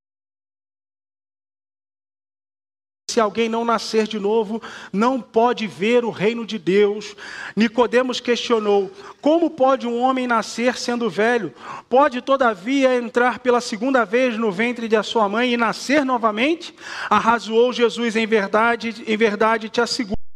se 3.17 3.21
alguém 3.21 3.49
não 3.49 3.65
nascer 3.65 4.08
de 4.08 4.19
novo, 4.19 4.62
não 4.93 5.19
pode 5.19 5.65
ver 5.65 6.06
o 6.06 6.12
reino 6.12 6.45
de 6.45 6.60
Deus. 6.60 7.15
Nicodemos 7.56 8.19
questionou: 8.19 8.91
Como 9.19 9.49
pode 9.49 9.88
um 9.88 9.99
homem 9.99 10.27
nascer 10.27 10.77
sendo 10.77 11.10
velho? 11.10 11.51
Pode 11.89 12.21
todavia 12.21 12.95
entrar 12.95 13.39
pela 13.39 13.60
segunda 13.60 14.06
vez 14.06 14.38
no 14.38 14.51
ventre 14.51 14.88
de 14.88 15.01
sua 15.01 15.27
mãe 15.27 15.51
e 15.51 15.58
nascer 15.58 16.06
novamente? 16.06 16.75
Arrazoou 17.10 17.73
Jesus 17.73 18.15
em 18.15 18.27
verdade, 18.27 19.03
em 19.08 19.17
verdade 19.17 19.67
te 19.67 19.82
asseguro 19.82 20.26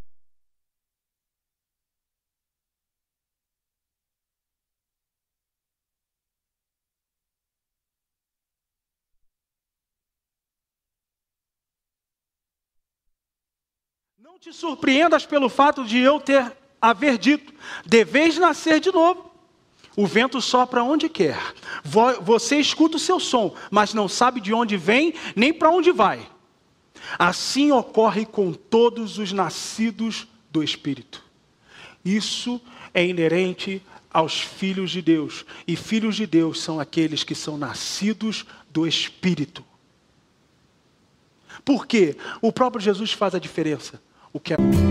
te 14.42 14.52
surpreendas 14.52 15.24
pelo 15.24 15.48
fato 15.48 15.86
de 15.86 16.00
eu 16.00 16.20
ter 16.20 16.52
haver 16.82 17.20
dito, 17.20 17.54
deveis 17.86 18.40
nascer 18.40 18.80
de 18.80 18.92
novo. 18.92 19.30
O 19.96 20.08
vento 20.08 20.42
sopra 20.42 20.84
onde 20.84 21.08
quer. 21.08 21.38
Você 22.24 22.58
escuta 22.58 22.98
o 22.98 23.00
seu 23.00 23.20
som, 23.20 23.54
mas 23.70 23.94
não 23.94 24.08
sabe 24.08 24.42
de 24.42 24.52
onde 24.52 24.78
vem 24.78 25.14
nem 25.36 25.54
para 25.54 25.70
onde 25.70 25.92
vai. 25.92 26.28
Assim 27.20 27.72
ocorre 27.72 28.26
com 28.26 28.52
todos 28.52 29.20
os 29.20 29.32
nascidos 29.32 30.28
do 30.50 30.64
Espírito. 30.64 31.24
Isso 32.04 32.60
é 32.96 33.06
inerente 33.06 33.80
aos 34.12 34.42
filhos 34.42 34.90
de 34.90 35.04
Deus. 35.04 35.46
E 35.68 35.76
filhos 35.76 36.16
de 36.16 36.26
Deus 36.26 36.60
são 36.64 36.80
aqueles 36.80 37.24
que 37.24 37.36
são 37.36 37.60
nascidos 37.60 38.44
do 38.72 38.88
Espírito. 38.88 39.64
Por 41.64 41.86
quê? 41.86 42.18
O 42.42 42.52
próprio 42.52 42.82
Jesus 42.82 43.12
faz 43.12 43.36
a 43.36 43.40
diferença. 43.40 44.02
O 44.34 44.40
que 44.40 44.54
é... 44.54 44.91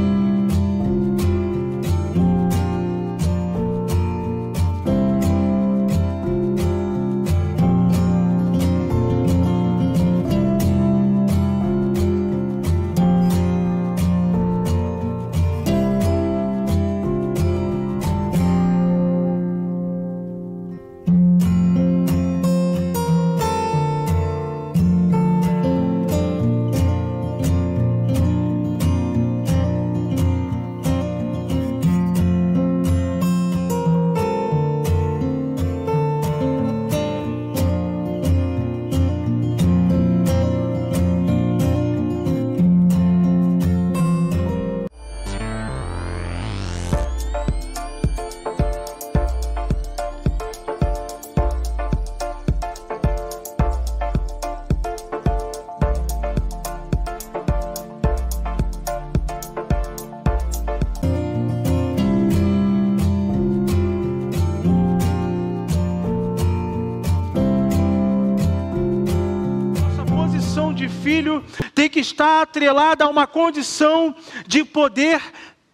que 71.91 72.01
estar 72.01 72.43
atrelada 72.43 73.05
a 73.05 73.09
uma 73.09 73.27
condição 73.27 74.15
de 74.47 74.65
poder 74.65 75.21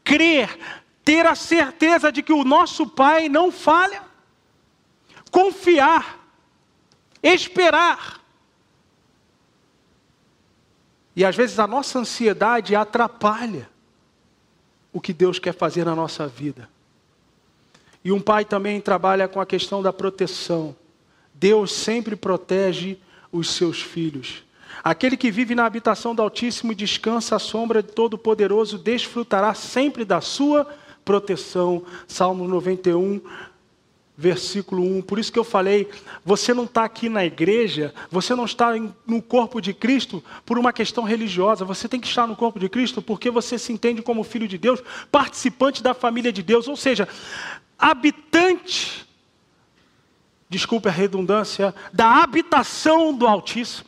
crer, 0.02 0.58
ter 1.04 1.26
a 1.26 1.34
certeza 1.34 2.10
de 2.10 2.22
que 2.22 2.32
o 2.32 2.44
nosso 2.44 2.86
Pai 2.86 3.28
não 3.28 3.52
falha, 3.52 4.02
confiar, 5.30 6.18
esperar. 7.22 8.20
E 11.14 11.24
às 11.24 11.36
vezes 11.36 11.58
a 11.58 11.66
nossa 11.66 11.98
ansiedade 11.98 12.74
atrapalha 12.74 13.68
o 14.92 15.00
que 15.00 15.12
Deus 15.12 15.38
quer 15.38 15.52
fazer 15.52 15.84
na 15.84 15.94
nossa 15.94 16.26
vida. 16.26 16.68
E 18.02 18.10
um 18.10 18.20
pai 18.20 18.44
também 18.44 18.80
trabalha 18.80 19.28
com 19.28 19.40
a 19.40 19.44
questão 19.44 19.82
da 19.82 19.92
proteção. 19.92 20.74
Deus 21.34 21.72
sempre 21.72 22.16
protege 22.16 22.98
os 23.30 23.50
seus 23.50 23.82
filhos. 23.82 24.45
Aquele 24.86 25.16
que 25.16 25.32
vive 25.32 25.52
na 25.56 25.66
habitação 25.66 26.14
do 26.14 26.22
Altíssimo 26.22 26.70
e 26.70 26.74
descansa 26.76 27.34
à 27.34 27.38
sombra 27.40 27.82
de 27.82 27.90
Todo-Poderoso 27.90 28.78
desfrutará 28.78 29.52
sempre 29.52 30.04
da 30.04 30.20
sua 30.20 30.64
proteção. 31.04 31.82
Salmo 32.06 32.46
91, 32.46 33.20
versículo 34.16 34.84
1. 34.98 35.02
Por 35.02 35.18
isso 35.18 35.32
que 35.32 35.40
eu 35.40 35.42
falei, 35.42 35.90
você 36.24 36.54
não 36.54 36.66
está 36.66 36.84
aqui 36.84 37.08
na 37.08 37.24
igreja, 37.24 37.92
você 38.12 38.32
não 38.36 38.44
está 38.44 38.76
no 39.04 39.20
corpo 39.20 39.60
de 39.60 39.74
Cristo 39.74 40.22
por 40.44 40.56
uma 40.56 40.72
questão 40.72 41.02
religiosa, 41.02 41.64
você 41.64 41.88
tem 41.88 41.98
que 41.98 42.06
estar 42.06 42.28
no 42.28 42.36
corpo 42.36 42.60
de 42.60 42.68
Cristo 42.68 43.02
porque 43.02 43.28
você 43.28 43.58
se 43.58 43.72
entende 43.72 44.02
como 44.02 44.22
filho 44.22 44.46
de 44.46 44.56
Deus, 44.56 44.80
participante 45.10 45.82
da 45.82 45.94
família 45.94 46.32
de 46.32 46.44
Deus, 46.44 46.68
ou 46.68 46.76
seja, 46.76 47.08
habitante, 47.76 49.04
desculpe 50.48 50.88
a 50.88 50.92
redundância, 50.92 51.74
da 51.92 52.22
habitação 52.22 53.12
do 53.12 53.26
Altíssimo. 53.26 53.85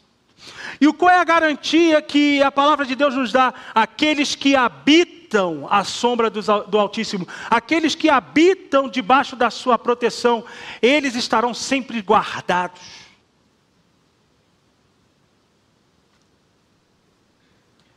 E 0.80 0.92
qual 0.92 1.10
é 1.10 1.18
a 1.18 1.24
garantia 1.24 2.00
que 2.02 2.42
a 2.42 2.50
palavra 2.50 2.84
de 2.84 2.94
Deus 2.94 3.14
nos 3.14 3.32
dá? 3.32 3.52
Aqueles 3.74 4.34
que 4.34 4.54
habitam 4.54 5.66
a 5.70 5.84
sombra 5.84 6.30
do 6.30 6.78
Altíssimo, 6.78 7.26
aqueles 7.50 7.94
que 7.94 8.08
habitam 8.08 8.88
debaixo 8.88 9.36
da 9.36 9.50
sua 9.50 9.78
proteção, 9.78 10.44
eles 10.80 11.14
estarão 11.14 11.52
sempre 11.52 12.00
guardados. 12.00 13.08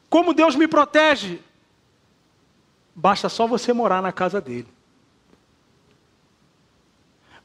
Como 0.09 0.33
Deus 0.33 0.57
me 0.57 0.67
protege? 0.67 1.39
Basta 2.93 3.29
só 3.29 3.47
você 3.47 3.71
morar 3.71 4.01
na 4.01 4.11
casa 4.11 4.41
dele. 4.41 4.67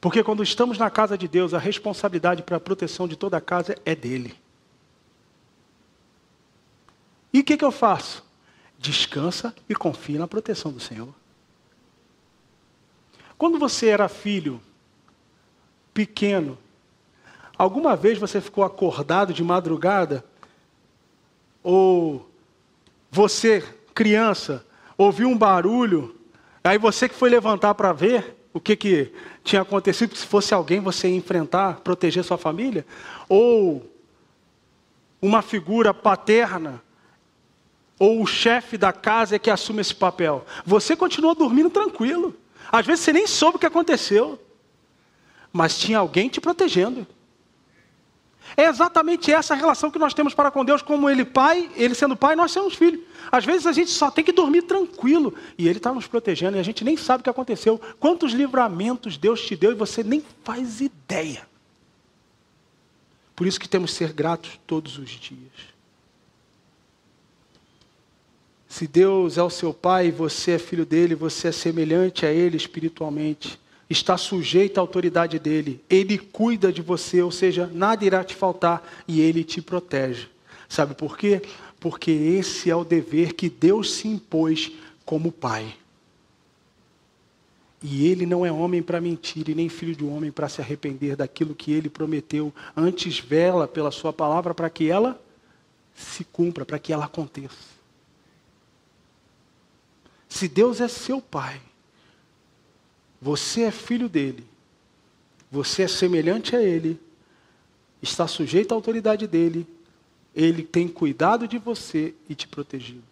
Porque 0.01 0.21
quando 0.21 0.43
estamos 0.43 0.77
na 0.77 0.89
casa 0.89 1.17
de 1.17 1.27
Deus, 1.27 1.53
a 1.53 1.59
responsabilidade 1.59 2.43
para 2.43 2.57
a 2.57 2.59
proteção 2.59 3.07
de 3.07 3.15
toda 3.15 3.37
a 3.37 3.41
casa 3.41 3.75
é 3.85 3.95
dele. 3.95 4.37
E 7.37 7.41
o 7.41 7.43
que, 7.43 7.55
que 7.55 7.63
eu 7.63 7.71
faço? 7.71 8.25
Descansa 8.79 9.53
e 9.69 9.75
confia 9.75 10.17
na 10.17 10.27
proteção 10.27 10.71
do 10.71 10.79
Senhor. 10.79 11.13
Quando 13.37 13.59
você 13.59 13.89
era 13.89 14.09
filho, 14.09 14.59
pequeno, 15.93 16.57
alguma 17.55 17.95
vez 17.95 18.17
você 18.17 18.41
ficou 18.41 18.63
acordado 18.63 19.35
de 19.35 19.43
madrugada? 19.43 20.25
Ou 21.61 22.27
você, 23.11 23.63
criança, 23.93 24.65
ouviu 24.97 25.29
um 25.29 25.37
barulho, 25.37 26.19
aí 26.63 26.79
você 26.79 27.07
que 27.07 27.13
foi 27.13 27.29
levantar 27.29 27.75
para 27.75 27.93
ver 27.93 28.35
o 28.51 28.59
que, 28.59 28.75
que 28.75 29.13
tinha 29.43 29.61
acontecido, 29.61 30.15
se 30.15 30.25
fosse 30.25 30.55
alguém 30.55 30.79
você 30.79 31.07
enfrentar, 31.07 31.81
proteger 31.81 32.23
sua 32.23 32.39
família? 32.39 32.83
Ou 33.29 33.87
uma 35.21 35.43
figura 35.43 35.93
paterna 35.93 36.81
ou 37.99 38.21
o 38.21 38.27
chefe 38.27 38.77
da 38.77 38.93
casa 38.93 39.35
é 39.35 39.39
que 39.39 39.49
assume 39.49 39.81
esse 39.81 39.95
papel. 39.95 40.45
Você 40.65 40.95
continua 40.95 41.33
dormindo 41.33 41.69
tranquilo. 41.69 42.35
Às 42.71 42.85
vezes 42.85 43.05
você 43.05 43.13
nem 43.13 43.25
soube 43.25 43.57
o 43.57 43.59
que 43.59 43.65
aconteceu, 43.65 44.39
mas 45.51 45.77
tinha 45.79 45.97
alguém 45.97 46.29
te 46.29 46.39
protegendo. 46.39 47.07
É 48.55 48.65
exatamente 48.65 49.31
essa 49.31 49.55
relação 49.55 49.91
que 49.91 49.99
nós 49.99 50.13
temos 50.13 50.33
para 50.33 50.51
com 50.51 50.63
Deus, 50.63 50.81
como 50.81 51.09
Ele 51.09 51.25
pai, 51.25 51.69
Ele 51.75 51.93
sendo 51.93 52.15
pai, 52.15 52.35
nós 52.35 52.51
somos 52.51 52.75
filhos. 52.75 53.01
Às 53.31 53.43
vezes 53.43 53.67
a 53.67 53.71
gente 53.71 53.91
só 53.91 54.09
tem 54.09 54.23
que 54.23 54.31
dormir 54.31 54.61
tranquilo 54.61 55.33
e 55.57 55.67
Ele 55.67 55.77
está 55.77 55.91
nos 55.93 56.07
protegendo 56.07 56.55
e 56.55 56.59
a 56.59 56.63
gente 56.63 56.83
nem 56.83 56.95
sabe 56.95 57.21
o 57.21 57.23
que 57.23 57.29
aconteceu. 57.29 57.81
Quantos 57.99 58.31
livramentos 58.31 59.17
Deus 59.17 59.41
te 59.41 59.55
deu 59.55 59.71
e 59.71 59.75
você 59.75 60.03
nem 60.03 60.23
faz 60.43 60.79
ideia. 60.79 61.47
Por 63.35 63.45
isso 63.45 63.59
que 63.59 63.67
temos 63.67 63.91
que 63.91 63.97
ser 63.97 64.13
gratos 64.13 64.59
todos 64.65 64.97
os 64.97 65.09
dias. 65.09 65.76
Se 68.77 68.85
Deus 68.85 69.39
é 69.39 69.41
o 69.41 69.49
seu 69.49 69.73
pai 69.73 70.11
você 70.11 70.51
é 70.51 70.59
filho 70.59 70.85
dele, 70.85 71.15
você 71.15 71.47
é 71.47 71.51
semelhante 71.51 72.27
a 72.27 72.31
ele 72.31 72.57
espiritualmente, 72.57 73.59
está 73.89 74.15
sujeito 74.17 74.77
à 74.77 74.81
autoridade 74.81 75.39
dele, 75.39 75.83
ele 75.89 76.15
cuida 76.19 76.71
de 76.71 76.83
você, 76.83 77.23
ou 77.23 77.31
seja, 77.31 77.65
nada 77.65 78.05
irá 78.05 78.23
te 78.23 78.35
faltar 78.35 78.87
e 79.07 79.19
ele 79.19 79.43
te 79.43 79.63
protege. 79.63 80.27
Sabe 80.69 80.93
por 80.93 81.17
quê? 81.17 81.41
Porque 81.79 82.11
esse 82.11 82.69
é 82.69 82.75
o 82.75 82.83
dever 82.83 83.33
que 83.33 83.49
Deus 83.49 83.95
se 83.95 84.07
impôs 84.07 84.71
como 85.03 85.31
pai. 85.31 85.75
E 87.81 88.07
ele 88.07 88.27
não 88.27 88.45
é 88.45 88.51
homem 88.51 88.83
para 88.83 89.01
mentir, 89.01 89.49
e 89.49 89.55
nem 89.55 89.69
filho 89.69 89.95
de 89.95 90.05
homem 90.05 90.31
para 90.31 90.47
se 90.47 90.61
arrepender 90.61 91.15
daquilo 91.15 91.55
que 91.55 91.71
ele 91.71 91.89
prometeu. 91.89 92.53
Antes 92.75 93.17
vela 93.17 93.67
pela 93.67 93.89
sua 93.89 94.13
palavra 94.13 94.53
para 94.53 94.69
que 94.69 94.87
ela 94.87 95.19
se 95.95 96.23
cumpra, 96.23 96.63
para 96.63 96.77
que 96.77 96.93
ela 96.93 97.05
aconteça. 97.05 97.76
Se 100.27 100.47
Deus 100.47 100.81
é 100.81 100.87
seu 100.87 101.21
pai, 101.21 101.61
você 103.21 103.63
é 103.63 103.71
filho 103.71 104.09
dele, 104.09 104.45
você 105.51 105.83
é 105.83 105.87
semelhante 105.87 106.55
a 106.55 106.61
ele, 106.61 106.99
está 108.01 108.27
sujeito 108.27 108.71
à 108.71 108.75
autoridade 108.75 109.25
dele, 109.25 109.65
ele 110.35 110.63
tem 110.63 110.87
cuidado 110.87 111.47
de 111.47 111.57
você 111.57 112.13
e 112.29 112.35
te 112.35 112.47
protegido. 112.47 113.03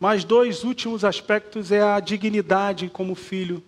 Mais 0.00 0.24
dois 0.24 0.62
últimos 0.62 1.04
aspectos 1.04 1.72
é 1.72 1.82
a 1.82 1.98
dignidade 1.98 2.88
como 2.88 3.14
filho. 3.14 3.62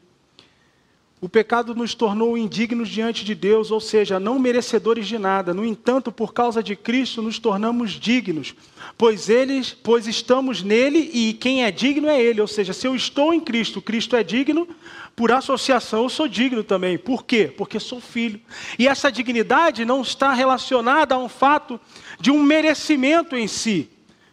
O 1.21 1.29
pecado 1.29 1.75
nos 1.75 1.95
tornou 1.95 2.39
indignos 2.39 2.89
diante 2.89 3.25
de 3.25 3.35
Deus, 3.35 3.71
ou 3.71 3.81
seja, 3.81 4.19
não 4.19 4.39
merecedores 4.39 5.07
de 5.07 5.19
nada. 5.19 5.53
No 5.53 5.67
entanto, 5.67 6.11
por 6.11 6.33
causa 6.33 6.63
de 6.63 6.75
Cristo, 6.75 7.21
nos 7.21 7.39
tornamos 7.39 7.91
dignos, 7.91 8.55
pois 9.01 9.31
eles, 9.31 9.73
pois 9.73 10.07
estamos 10.07 10.63
nele 10.63 11.11
e 11.15 11.33
quem 11.33 11.65
é 11.65 11.71
digno 11.71 12.07
é 12.07 12.21
ele. 12.21 12.39
Ou 12.39 12.47
seja, 12.47 12.75
se 12.75 12.87
eu 12.87 12.95
estou 12.95 13.33
em 13.33 13.41
Cristo, 13.41 13.81
Cristo 13.81 14.15
é 14.15 14.23
digno, 14.23 14.69
por 15.17 15.33
associação 15.33 16.03
eu 16.03 16.11
sou 16.11 16.29
digno 16.29 16.63
também. 16.63 16.99
Por 16.99 17.25
quê? 17.25 17.51
Porque 17.57 17.81
sou 17.81 17.99
filho. 17.99 18.39
E 18.79 18.87
essa 18.87 19.11
dignidade 19.11 19.87
não 19.87 20.03
está 20.03 20.35
relacionada 20.35 21.15
a 21.15 21.19
um 21.19 21.31
fato 21.31 21.81
de 22.21 22.31
um 22.31 22.43
merecimento 22.43 23.35
em 23.35 23.49
si, 23.49 23.89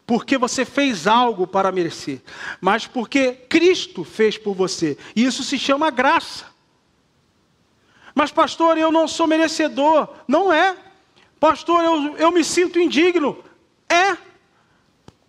porque 0.06 0.38
você 0.38 0.66
fez 0.66 1.08
algo 1.08 1.48
para 1.48 1.72
merecer, 1.72 2.22
mas 2.60 2.86
porque 2.86 3.32
Cristo 3.48 4.04
fez 4.04 4.38
por 4.38 4.54
você. 4.54 4.98
E 5.16 5.24
isso 5.24 5.46
se 5.46 5.58
chama 5.58 5.90
graça. 5.90 6.44
Mas, 8.14 8.32
pastor, 8.32 8.78
eu 8.78 8.92
não 8.92 9.08
sou 9.08 9.28
merecedor. 9.28 10.10
Não 10.28 10.52
é. 10.52 10.76
Pastor, 11.40 11.86
eu, 11.86 12.18
eu 12.18 12.32
me 12.34 12.44
sinto 12.44 12.78
indigno. 12.78 13.42
É. 13.88 14.27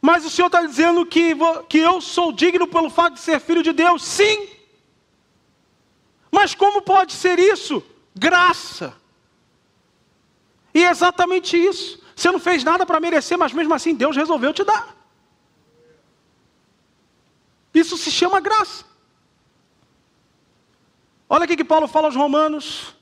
Mas 0.00 0.24
o 0.24 0.30
Senhor 0.30 0.46
está 0.46 0.62
dizendo 0.62 1.04
que, 1.04 1.34
que 1.68 1.78
eu 1.78 2.00
sou 2.00 2.32
digno 2.32 2.66
pelo 2.66 2.88
fato 2.88 3.14
de 3.14 3.20
ser 3.20 3.40
filho 3.40 3.62
de 3.62 3.72
Deus? 3.72 4.04
Sim. 4.04 4.48
Mas 6.30 6.54
como 6.54 6.82
pode 6.82 7.12
ser 7.12 7.38
isso? 7.38 7.82
Graça. 8.14 8.94
E 10.72 10.84
é 10.84 10.90
exatamente 10.90 11.56
isso. 11.56 12.00
Você 12.14 12.30
não 12.30 12.38
fez 12.38 12.62
nada 12.62 12.86
para 12.86 13.00
merecer, 13.00 13.36
mas 13.36 13.52
mesmo 13.52 13.74
assim 13.74 13.94
Deus 13.94 14.16
resolveu 14.16 14.52
te 14.52 14.64
dar. 14.64 14.96
Isso 17.74 17.96
se 17.96 18.10
chama 18.10 18.40
graça. 18.40 18.84
Olha 21.28 21.44
o 21.44 21.48
que 21.48 21.64
Paulo 21.64 21.86
fala 21.86 22.06
aos 22.06 22.16
Romanos. 22.16 22.94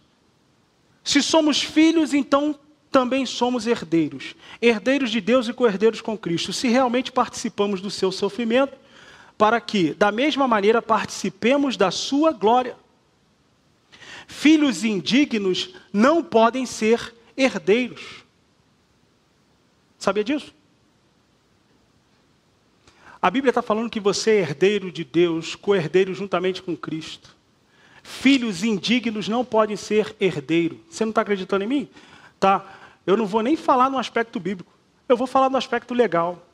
Se 1.04 1.22
somos 1.22 1.62
filhos, 1.62 2.12
então 2.12 2.58
também 2.90 3.26
somos 3.26 3.66
herdeiros. 3.66 4.34
Herdeiros 4.60 5.10
de 5.10 5.20
Deus 5.20 5.48
e 5.48 5.52
co-herdeiros 5.52 6.00
com 6.00 6.16
Cristo. 6.16 6.52
Se 6.52 6.68
realmente 6.68 7.12
participamos 7.12 7.80
do 7.80 7.90
seu 7.90 8.10
sofrimento, 8.10 8.76
para 9.36 9.60
que, 9.60 9.92
da 9.94 10.10
mesma 10.10 10.48
maneira, 10.48 10.80
participemos 10.80 11.76
da 11.76 11.90
sua 11.90 12.32
glória. 12.32 12.76
Filhos 14.26 14.82
indignos 14.82 15.74
não 15.92 16.22
podem 16.22 16.66
ser 16.66 17.14
herdeiros. 17.36 18.24
Sabia 19.98 20.24
disso? 20.24 20.54
A 23.20 23.30
Bíblia 23.30 23.50
está 23.50 23.62
falando 23.62 23.90
que 23.90 24.00
você 24.00 24.30
é 24.32 24.40
herdeiro 24.40 24.90
de 24.90 25.04
Deus, 25.04 25.54
co-herdeiro 25.54 26.14
juntamente 26.14 26.62
com 26.62 26.76
Cristo. 26.76 27.34
Filhos 28.02 28.62
indignos 28.62 29.26
não 29.26 29.44
podem 29.44 29.76
ser 29.76 30.14
herdeiros. 30.20 30.78
Você 30.88 31.04
não 31.04 31.10
está 31.10 31.22
acreditando 31.22 31.64
em 31.64 31.66
mim? 31.66 31.88
Tá. 32.46 32.64
Eu 33.04 33.16
não 33.16 33.26
vou 33.26 33.42
nem 33.42 33.56
falar 33.56 33.90
no 33.90 33.98
aspecto 33.98 34.38
bíblico. 34.38 34.72
Eu 35.08 35.16
vou 35.16 35.26
falar 35.26 35.50
no 35.50 35.56
aspecto 35.56 35.92
legal. 35.92 36.46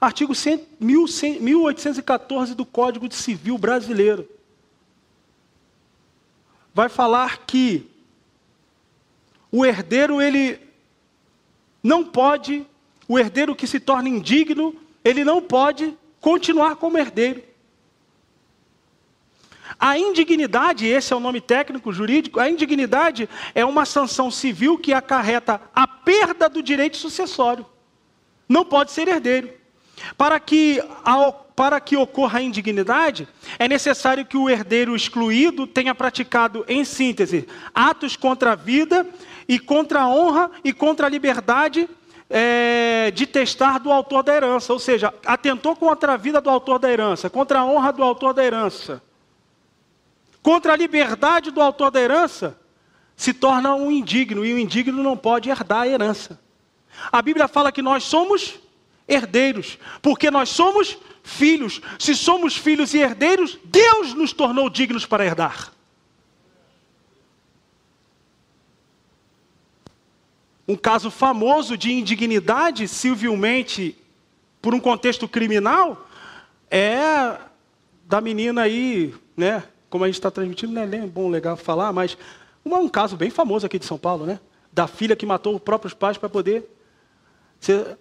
Artigo 0.00 0.34
100, 0.34 0.66
1814 0.80 2.54
do 2.54 2.64
Código 2.64 3.12
Civil 3.12 3.58
Brasileiro. 3.58 4.26
Vai 6.72 6.88
falar 6.88 7.44
que 7.44 7.86
o 9.52 9.66
herdeiro, 9.66 10.22
ele 10.22 10.58
não 11.82 12.02
pode, 12.02 12.66
o 13.06 13.18
herdeiro 13.18 13.54
que 13.54 13.66
se 13.66 13.78
torna 13.78 14.08
indigno, 14.08 14.74
ele 15.04 15.24
não 15.24 15.42
pode 15.42 15.94
continuar 16.22 16.76
como 16.76 16.96
herdeiro. 16.96 17.42
A 19.78 19.98
indignidade, 19.98 20.86
esse 20.86 21.12
é 21.12 21.16
o 21.16 21.20
nome 21.20 21.40
técnico 21.40 21.92
jurídico, 21.92 22.40
a 22.40 22.48
indignidade 22.48 23.28
é 23.54 23.64
uma 23.64 23.84
sanção 23.84 24.30
civil 24.30 24.78
que 24.78 24.92
acarreta 24.92 25.60
a 25.74 25.86
perda 25.86 26.48
do 26.48 26.62
direito 26.62 26.96
sucessório. 26.96 27.66
Não 28.48 28.64
pode 28.64 28.92
ser 28.92 29.08
herdeiro. 29.08 29.50
Para 30.16 30.38
que, 30.38 30.80
para 31.54 31.80
que 31.80 31.96
ocorra 31.96 32.38
a 32.38 32.42
indignidade, 32.42 33.26
é 33.58 33.66
necessário 33.66 34.24
que 34.24 34.36
o 34.36 34.48
herdeiro 34.48 34.94
excluído 34.94 35.66
tenha 35.66 35.94
praticado, 35.94 36.64
em 36.68 36.84
síntese, 36.84 37.48
atos 37.74 38.14
contra 38.14 38.52
a 38.52 38.54
vida 38.54 39.06
e 39.48 39.58
contra 39.58 40.02
a 40.02 40.08
honra 40.08 40.50
e 40.62 40.72
contra 40.72 41.06
a 41.06 41.10
liberdade 41.10 41.88
é, 42.28 43.10
de 43.14 43.26
testar 43.26 43.78
do 43.78 43.90
autor 43.90 44.22
da 44.22 44.34
herança. 44.34 44.72
Ou 44.72 44.78
seja, 44.78 45.12
atentou 45.24 45.74
contra 45.74 46.12
a 46.12 46.16
vida 46.16 46.40
do 46.40 46.50
autor 46.50 46.78
da 46.78 46.90
herança, 46.90 47.30
contra 47.30 47.60
a 47.60 47.64
honra 47.64 47.92
do 47.92 48.02
autor 48.02 48.32
da 48.32 48.44
herança 48.44 49.02
contra 50.46 50.74
a 50.74 50.76
liberdade 50.76 51.50
do 51.50 51.60
autor 51.60 51.90
da 51.90 52.00
herança, 52.00 52.56
se 53.16 53.34
torna 53.34 53.74
um 53.74 53.90
indigno, 53.90 54.44
e 54.44 54.54
o 54.54 54.58
indigno 54.60 55.02
não 55.02 55.16
pode 55.16 55.50
herdar 55.50 55.80
a 55.80 55.88
herança. 55.88 56.40
A 57.10 57.20
Bíblia 57.20 57.48
fala 57.48 57.72
que 57.72 57.82
nós 57.82 58.04
somos 58.04 58.54
herdeiros, 59.08 59.76
porque 60.00 60.30
nós 60.30 60.48
somos 60.48 60.98
filhos. 61.24 61.80
Se 61.98 62.14
somos 62.14 62.56
filhos 62.56 62.94
e 62.94 62.98
herdeiros, 62.98 63.58
Deus 63.64 64.14
nos 64.14 64.32
tornou 64.32 64.70
dignos 64.70 65.04
para 65.04 65.26
herdar. 65.26 65.72
Um 70.68 70.76
caso 70.76 71.10
famoso 71.10 71.76
de 71.76 71.90
indignidade, 71.92 72.86
civilmente, 72.86 73.98
por 74.62 74.72
um 74.72 74.78
contexto 74.78 75.26
criminal, 75.26 76.08
é 76.70 77.36
da 78.04 78.20
menina 78.20 78.62
aí, 78.62 79.12
né, 79.36 79.64
como 79.88 80.04
a 80.04 80.06
gente 80.08 80.16
está 80.16 80.30
transmitindo, 80.30 80.72
não 80.72 80.82
é 80.82 81.06
bom, 81.06 81.28
legal 81.28 81.56
falar, 81.56 81.92
mas 81.92 82.16
um 82.64 82.88
caso 82.88 83.16
bem 83.16 83.30
famoso 83.30 83.66
aqui 83.66 83.78
de 83.78 83.86
São 83.86 83.98
Paulo, 83.98 84.26
né? 84.26 84.40
Da 84.72 84.86
filha 84.86 85.14
que 85.14 85.24
matou 85.24 85.54
os 85.54 85.60
próprios 85.60 85.94
pais 85.94 86.18
para 86.18 86.28
poder. 86.28 86.68
Ser, 87.60 87.96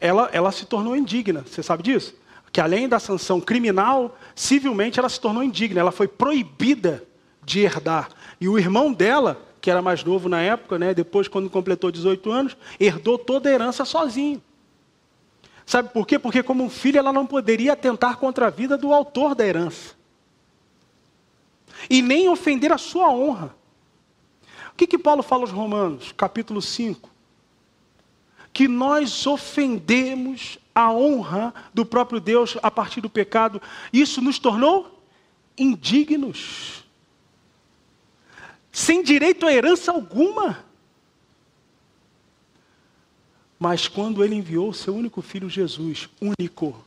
ela, 0.00 0.30
ela 0.32 0.50
se 0.50 0.64
tornou 0.64 0.96
indigna, 0.96 1.44
você 1.46 1.62
sabe 1.62 1.82
disso? 1.82 2.14
Que 2.52 2.60
além 2.60 2.88
da 2.88 2.98
sanção 2.98 3.40
criminal, 3.40 4.16
civilmente 4.34 4.98
ela 4.98 5.08
se 5.08 5.20
tornou 5.20 5.42
indigna, 5.42 5.80
ela 5.80 5.92
foi 5.92 6.08
proibida 6.08 7.04
de 7.44 7.60
herdar. 7.60 8.08
E 8.40 8.48
o 8.48 8.58
irmão 8.58 8.92
dela, 8.92 9.40
que 9.60 9.70
era 9.70 9.82
mais 9.82 10.02
novo 10.02 10.28
na 10.28 10.40
época, 10.40 10.78
né, 10.78 10.94
depois, 10.94 11.28
quando 11.28 11.50
completou 11.50 11.90
18 11.90 12.32
anos, 12.32 12.56
herdou 12.78 13.18
toda 13.18 13.48
a 13.48 13.52
herança 13.52 13.84
sozinho. 13.84 14.42
Sabe 15.64 15.90
por 15.90 16.06
quê? 16.06 16.18
Porque, 16.18 16.42
como 16.42 16.68
filho, 16.68 16.98
ela 16.98 17.12
não 17.12 17.26
poderia 17.26 17.74
atentar 17.74 18.16
contra 18.16 18.48
a 18.48 18.50
vida 18.50 18.76
do 18.76 18.92
autor 18.92 19.34
da 19.36 19.46
herança 19.46 19.99
e 21.88 22.02
nem 22.02 22.28
ofender 22.28 22.72
a 22.72 22.78
sua 22.78 23.10
honra. 23.10 23.54
O 24.72 24.76
que, 24.76 24.86
que 24.86 24.98
Paulo 24.98 25.22
fala 25.22 25.42
aos 25.42 25.50
Romanos, 25.50 26.12
capítulo 26.12 26.60
5? 26.60 27.10
Que 28.52 28.66
nós 28.66 29.26
ofendemos 29.26 30.58
a 30.74 30.92
honra 30.92 31.54
do 31.72 31.84
próprio 31.84 32.20
Deus 32.20 32.56
a 32.62 32.70
partir 32.70 33.00
do 33.00 33.10
pecado. 33.10 33.60
Isso 33.92 34.20
nos 34.20 34.38
tornou 34.38 35.02
indignos, 35.56 36.84
sem 38.72 39.02
direito 39.02 39.46
a 39.46 39.52
herança 39.52 39.92
alguma. 39.92 40.64
Mas 43.58 43.86
quando 43.86 44.24
ele 44.24 44.34
enviou 44.34 44.72
seu 44.72 44.94
único 44.94 45.20
filho 45.20 45.50
Jesus, 45.50 46.08
único, 46.18 46.82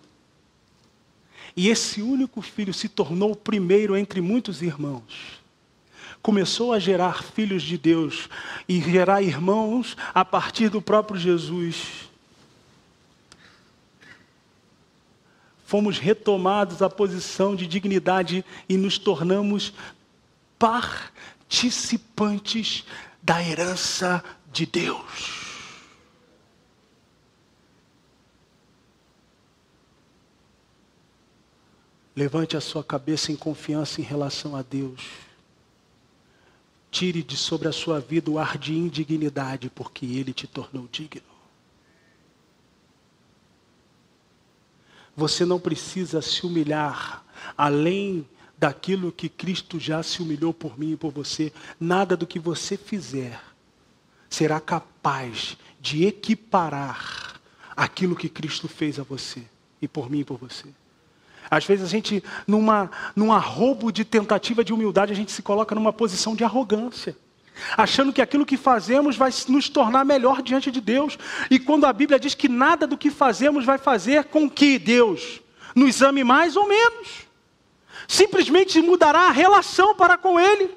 e 1.55 1.69
esse 1.69 2.01
único 2.01 2.41
filho 2.41 2.73
se 2.73 2.89
tornou 2.89 3.31
o 3.31 3.35
primeiro 3.35 3.95
entre 3.95 4.19
muitos 4.21 4.59
irmãos. 4.61 5.41
Começou 6.21 6.73
a 6.73 6.79
gerar 6.79 7.23
filhos 7.23 7.63
de 7.63 7.77
Deus 7.77 8.27
e 8.67 8.81
gerar 8.81 9.21
irmãos 9.21 9.95
a 10.13 10.25
partir 10.25 10.67
do 10.69 10.81
próprio 10.81 11.17
Jesus. 11.19 12.09
Fomos 15.65 15.99
retomados 15.99 16.81
à 16.81 16.89
posição 16.89 17.55
de 17.55 17.67
dignidade 17.67 18.43
e 18.69 18.77
nos 18.77 18.97
tornamos 18.97 19.73
participantes 20.57 22.85
da 23.21 23.43
herança 23.43 24.23
de 24.51 24.65
Deus. 24.65 25.52
Levante 32.15 32.55
a 32.55 32.61
sua 32.61 32.83
cabeça 32.83 33.31
em 33.31 33.35
confiança 33.35 33.99
em 33.99 34.03
relação 34.03 34.55
a 34.55 34.61
Deus. 34.61 35.01
Tire 36.91 37.23
de 37.23 37.35
sobre 37.35 37.67
a 37.67 37.71
sua 37.71 37.99
vida 37.99 38.29
o 38.29 38.37
ar 38.37 38.57
de 38.57 38.73
indignidade, 38.73 39.69
porque 39.69 40.05
Ele 40.05 40.31
te 40.31 40.45
tornou 40.45 40.87
digno. 40.91 41.23
Você 45.15 45.45
não 45.45 45.59
precisa 45.59 46.21
se 46.21 46.45
humilhar 46.45 47.23
além 47.57 48.27
daquilo 48.57 49.11
que 49.11 49.27
Cristo 49.27 49.79
já 49.79 50.01
se 50.03 50.21
humilhou 50.21 50.53
por 50.53 50.77
mim 50.79 50.93
e 50.93 50.97
por 50.97 51.11
você. 51.11 51.51
Nada 51.79 52.15
do 52.15 52.27
que 52.27 52.39
você 52.39 52.77
fizer 52.77 53.41
será 54.29 54.59
capaz 54.59 55.57
de 55.81 56.05
equiparar 56.05 57.39
aquilo 57.75 58.15
que 58.15 58.29
Cristo 58.29 58.67
fez 58.67 58.99
a 58.99 59.03
você 59.03 59.43
e 59.81 59.87
por 59.87 60.09
mim 60.09 60.19
e 60.19 60.23
por 60.23 60.37
você. 60.37 60.69
Às 61.57 61.65
vezes 61.65 61.85
a 61.85 61.87
gente, 61.87 62.23
numa, 62.47 62.89
num 63.15 63.31
arrobo 63.31 63.91
de 63.91 64.03
tentativa 64.03 64.63
de 64.63 64.73
humildade, 64.73 65.11
a 65.11 65.15
gente 65.15 65.31
se 65.31 65.41
coloca 65.41 65.75
numa 65.75 65.93
posição 65.93 66.35
de 66.35 66.43
arrogância. 66.43 67.15
Achando 67.77 68.11
que 68.11 68.21
aquilo 68.21 68.45
que 68.45 68.57
fazemos 68.57 69.15
vai 69.15 69.31
nos 69.47 69.69
tornar 69.69 70.03
melhor 70.03 70.41
diante 70.41 70.71
de 70.71 70.81
Deus. 70.81 71.17
E 71.51 71.59
quando 71.59 71.85
a 71.85 71.93
Bíblia 71.93 72.19
diz 72.19 72.33
que 72.33 72.49
nada 72.49 72.87
do 72.87 72.97
que 72.97 73.11
fazemos 73.11 73.65
vai 73.65 73.77
fazer 73.77 74.25
com 74.25 74.49
que 74.49 74.79
Deus 74.79 75.41
nos 75.75 76.01
ame 76.01 76.23
mais 76.23 76.55
ou 76.55 76.67
menos. 76.67 77.27
Simplesmente 78.07 78.81
mudará 78.81 79.27
a 79.27 79.31
relação 79.31 79.95
para 79.95 80.17
com 80.17 80.39
Ele. 80.39 80.75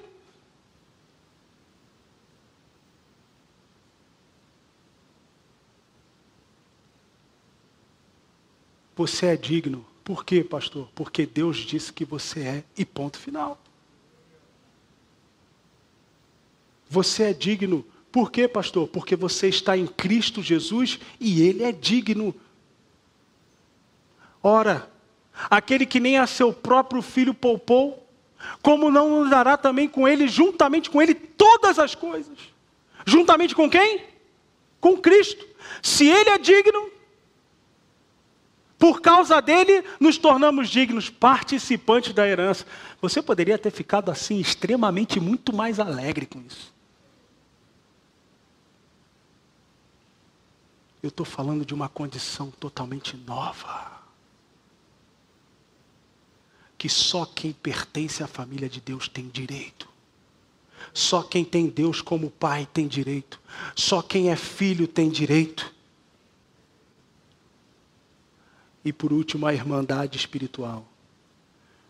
Você 8.96 9.26
é 9.26 9.36
digno. 9.36 9.85
Por 10.06 10.24
quê, 10.24 10.44
pastor? 10.44 10.88
Porque 10.94 11.26
Deus 11.26 11.56
disse 11.56 11.92
que 11.92 12.04
você 12.04 12.40
é 12.40 12.64
e 12.78 12.84
ponto 12.84 13.18
final. 13.18 13.58
Você 16.88 17.24
é 17.24 17.32
digno. 17.32 17.84
Por 18.12 18.30
quê, 18.30 18.46
pastor? 18.46 18.86
Porque 18.86 19.16
você 19.16 19.48
está 19.48 19.76
em 19.76 19.84
Cristo 19.84 20.40
Jesus 20.40 21.00
e 21.18 21.42
Ele 21.42 21.64
é 21.64 21.72
digno. 21.72 22.32
Ora, 24.40 24.88
aquele 25.50 25.84
que 25.84 25.98
nem 25.98 26.18
a 26.18 26.26
seu 26.28 26.52
próprio 26.52 27.02
filho 27.02 27.34
poupou, 27.34 28.06
como 28.62 28.92
não 28.92 29.28
dará 29.28 29.56
também 29.56 29.88
com 29.88 30.06
Ele, 30.06 30.28
juntamente 30.28 30.88
com 30.88 31.02
Ele, 31.02 31.16
todas 31.16 31.80
as 31.80 31.96
coisas? 31.96 32.38
Juntamente 33.04 33.56
com 33.56 33.68
quem? 33.68 34.04
Com 34.80 34.96
Cristo. 34.98 35.44
Se 35.82 36.06
Ele 36.06 36.30
é 36.30 36.38
digno, 36.38 36.92
por 38.78 39.00
causa 39.00 39.40
dele, 39.40 39.82
nos 39.98 40.18
tornamos 40.18 40.68
dignos, 40.68 41.08
participantes 41.08 42.12
da 42.12 42.26
herança. 42.26 42.66
Você 43.00 43.22
poderia 43.22 43.56
ter 43.56 43.70
ficado 43.70 44.10
assim, 44.10 44.38
extremamente 44.38 45.18
muito 45.18 45.54
mais 45.54 45.80
alegre 45.80 46.26
com 46.26 46.42
isso. 46.42 46.74
Eu 51.02 51.08
estou 51.08 51.24
falando 51.24 51.64
de 51.64 51.72
uma 51.72 51.88
condição 51.88 52.50
totalmente 52.50 53.16
nova. 53.16 53.92
Que 56.76 56.88
só 56.88 57.24
quem 57.24 57.52
pertence 57.52 58.22
à 58.22 58.26
família 58.26 58.68
de 58.68 58.80
Deus 58.80 59.08
tem 59.08 59.28
direito. 59.28 59.88
Só 60.92 61.22
quem 61.22 61.44
tem 61.44 61.68
Deus 61.68 62.02
como 62.02 62.30
pai 62.30 62.68
tem 62.70 62.86
direito. 62.86 63.40
Só 63.74 64.02
quem 64.02 64.30
é 64.30 64.36
filho 64.36 64.86
tem 64.86 65.08
direito. 65.08 65.75
E 68.86 68.92
por 68.92 69.12
último, 69.12 69.48
a 69.48 69.52
irmandade 69.52 70.16
espiritual. 70.16 70.86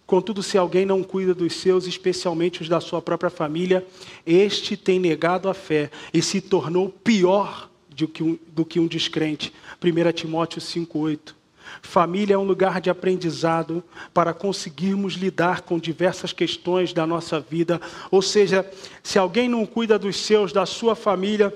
Contudo, 0.07 0.43
se 0.43 0.57
alguém 0.57 0.87
não 0.87 1.03
cuida 1.03 1.35
dos 1.35 1.53
seus, 1.53 1.87
especialmente 1.87 2.63
os 2.63 2.71
da 2.71 2.81
sua 2.81 3.03
própria 3.03 3.29
família, 3.29 3.87
este 4.27 4.79
tem 4.79 4.99
negado 4.99 5.47
a 5.47 5.53
fé 5.53 5.91
e 6.15 6.23
se 6.23 6.41
tornou 6.41 6.89
pior 6.89 7.69
do 7.91 8.09
que 8.09 8.23
um, 8.23 8.39
do 8.49 8.65
que 8.65 8.81
um 8.81 8.87
descrente. 8.87 9.53
1 9.85 10.13
Timóteo 10.13 10.59
5,8. 10.59 11.35
Família 11.83 12.33
é 12.35 12.39
um 12.39 12.45
lugar 12.45 12.81
de 12.81 12.89
aprendizado 12.89 13.85
para 14.15 14.33
conseguirmos 14.33 15.15
lidar 15.15 15.61
com 15.63 15.79
diversas 15.79 16.33
questões 16.33 16.95
da 16.95 17.07
nossa 17.07 17.39
vida. 17.39 17.79
Ou 18.11 18.23
seja, 18.23 18.67
se 19.03 19.19
alguém 19.19 19.51
não 19.51 19.67
cuida 19.67 19.99
dos 19.99 20.17
seus, 20.17 20.51
da 20.51 20.65
sua 20.65 20.97
família, 20.97 21.53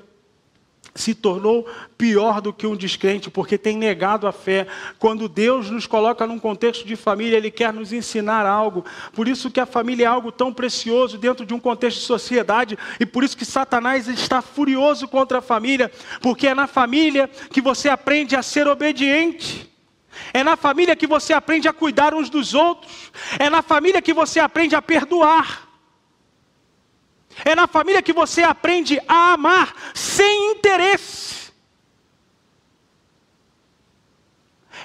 se 0.94 1.14
tornou 1.14 1.68
pior 1.96 2.40
do 2.40 2.52
que 2.52 2.66
um 2.66 2.76
descrente, 2.76 3.30
porque 3.30 3.56
tem 3.56 3.76
negado 3.76 4.26
a 4.26 4.32
fé. 4.32 4.66
Quando 4.98 5.28
Deus 5.28 5.70
nos 5.70 5.86
coloca 5.86 6.26
num 6.26 6.38
contexto 6.38 6.86
de 6.86 6.96
família, 6.96 7.36
Ele 7.36 7.50
quer 7.50 7.72
nos 7.72 7.92
ensinar 7.92 8.46
algo. 8.46 8.84
Por 9.12 9.28
isso 9.28 9.50
que 9.50 9.60
a 9.60 9.66
família 9.66 10.04
é 10.04 10.08
algo 10.08 10.32
tão 10.32 10.52
precioso 10.52 11.18
dentro 11.18 11.46
de 11.46 11.54
um 11.54 11.60
contexto 11.60 11.98
de 11.98 12.06
sociedade, 12.06 12.78
e 12.98 13.06
por 13.06 13.24
isso 13.24 13.36
que 13.36 13.44
Satanás 13.44 14.08
está 14.08 14.42
furioso 14.42 15.06
contra 15.08 15.38
a 15.38 15.42
família, 15.42 15.90
porque 16.20 16.46
é 16.46 16.54
na 16.54 16.66
família 16.66 17.28
que 17.50 17.60
você 17.60 17.88
aprende 17.88 18.36
a 18.36 18.42
ser 18.42 18.66
obediente. 18.66 19.70
É 20.32 20.42
na 20.42 20.56
família 20.56 20.96
que 20.96 21.06
você 21.06 21.32
aprende 21.32 21.68
a 21.68 21.72
cuidar 21.72 22.14
uns 22.14 22.28
dos 22.28 22.52
outros. 22.52 23.12
É 23.38 23.48
na 23.48 23.62
família 23.62 24.02
que 24.02 24.12
você 24.12 24.40
aprende 24.40 24.74
a 24.74 24.82
perdoar. 24.82 25.69
É 27.44 27.54
na 27.54 27.66
família 27.66 28.02
que 28.02 28.12
você 28.12 28.42
aprende 28.42 29.00
a 29.08 29.32
amar 29.32 29.74
sem 29.94 30.52
interesse. 30.52 31.40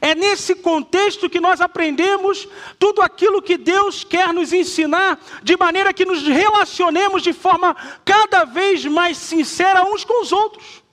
É 0.01 0.14
nesse 0.14 0.56
contexto 0.56 1.30
que 1.30 1.39
nós 1.39 1.62
aprendemos 1.62 2.47
tudo 2.78 3.01
aquilo 3.01 3.41
que 3.41 3.58
Deus 3.58 4.03
quer 4.03 4.34
nos 4.34 4.51
ensinar, 4.51 5.20
de 5.41 5.58
maneira 5.58 5.93
que 5.93 6.06
nos 6.06 6.24
relacionemos 6.24 7.24
de 7.24 7.34
forma 7.34 7.76
cada 8.03 8.43
vez 8.43 8.86
mais 8.86 9.18
sincera 9.18 9.84
uns 9.84 10.03
com 10.03 10.22
os 10.22 10.32
outros. 10.32 10.84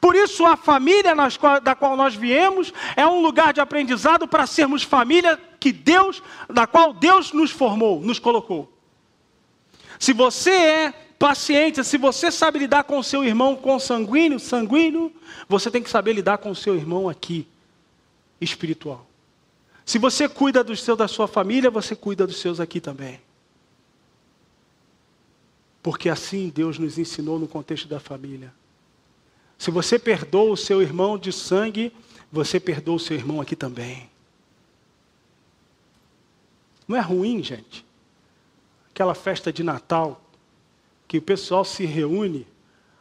Por 0.00 0.14
isso, 0.14 0.46
a 0.46 0.56
família 0.56 1.14
da 1.62 1.74
qual 1.74 1.96
nós 1.96 2.14
viemos 2.14 2.72
é 2.96 3.06
um 3.06 3.20
lugar 3.20 3.52
de 3.52 3.60
aprendizado 3.60 4.28
para 4.28 4.46
sermos 4.46 4.82
família 4.82 5.40
que 5.58 5.72
Deus, 5.72 6.22
da 6.48 6.66
qual 6.66 6.92
Deus 6.92 7.32
nos 7.32 7.50
formou, 7.50 8.00
nos 8.00 8.18
colocou. 8.18 8.71
Se 10.02 10.12
você 10.12 10.50
é 10.50 10.92
paciente, 11.16 11.84
se 11.84 11.96
você 11.96 12.28
sabe 12.32 12.58
lidar 12.58 12.82
com 12.82 12.98
o 12.98 13.04
seu 13.04 13.22
irmão 13.22 13.54
consanguíneo, 13.54 14.40
sanguíneo, 14.40 15.12
você 15.48 15.70
tem 15.70 15.80
que 15.80 15.88
saber 15.88 16.12
lidar 16.12 16.38
com 16.38 16.50
o 16.50 16.56
seu 16.56 16.74
irmão 16.74 17.08
aqui, 17.08 17.46
espiritual. 18.40 19.06
Se 19.86 20.00
você 20.00 20.28
cuida 20.28 20.64
dos 20.64 20.82
seus 20.82 20.98
da 20.98 21.06
sua 21.06 21.28
família, 21.28 21.70
você 21.70 21.94
cuida 21.94 22.26
dos 22.26 22.38
seus 22.38 22.58
aqui 22.58 22.80
também. 22.80 23.20
Porque 25.80 26.08
assim 26.08 26.48
Deus 26.48 26.80
nos 26.80 26.98
ensinou 26.98 27.38
no 27.38 27.46
contexto 27.46 27.86
da 27.86 28.00
família. 28.00 28.52
Se 29.56 29.70
você 29.70 30.00
perdoa 30.00 30.50
o 30.50 30.56
seu 30.56 30.82
irmão 30.82 31.16
de 31.16 31.32
sangue, 31.32 31.92
você 32.32 32.58
perdoa 32.58 32.96
o 32.96 32.98
seu 32.98 33.16
irmão 33.16 33.40
aqui 33.40 33.54
também. 33.54 34.10
Não 36.88 36.96
é 36.96 37.00
ruim, 37.00 37.40
gente? 37.40 37.91
Aquela 38.92 39.14
festa 39.14 39.52
de 39.52 39.62
Natal, 39.62 40.20
que 41.08 41.18
o 41.18 41.22
pessoal 41.22 41.64
se 41.64 41.84
reúne 41.84 42.46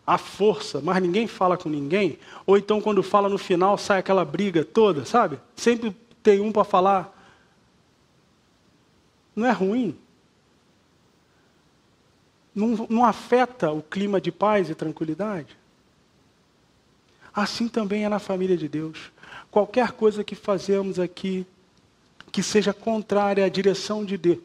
à 0.07 0.17
força, 0.17 0.81
mas 0.81 1.01
ninguém 1.01 1.27
fala 1.27 1.57
com 1.57 1.69
ninguém, 1.69 2.17
ou 2.45 2.57
então 2.57 2.81
quando 2.81 3.03
fala 3.03 3.29
no 3.29 3.37
final 3.37 3.77
sai 3.77 3.99
aquela 3.99 4.25
briga 4.25 4.63
toda, 4.63 5.05
sabe? 5.05 5.39
Sempre 5.55 5.95
tem 6.23 6.39
um 6.39 6.51
para 6.51 6.63
falar. 6.63 7.17
Não 9.35 9.45
é 9.45 9.51
ruim. 9.51 9.97
Não, 12.53 12.87
não 12.89 13.05
afeta 13.05 13.71
o 13.71 13.81
clima 13.81 14.19
de 14.19 14.31
paz 14.31 14.69
e 14.69 14.75
tranquilidade. 14.75 15.57
Assim 17.33 17.67
também 17.67 18.03
é 18.03 18.09
na 18.09 18.19
família 18.19 18.57
de 18.57 18.67
Deus. 18.67 19.11
Qualquer 19.49 19.91
coisa 19.93 20.23
que 20.23 20.35
fazemos 20.35 20.99
aqui 20.99 21.45
que 22.31 22.41
seja 22.41 22.73
contrária 22.73 23.45
à 23.45 23.49
direção 23.49 24.05
de 24.05 24.17
Deus, 24.17 24.39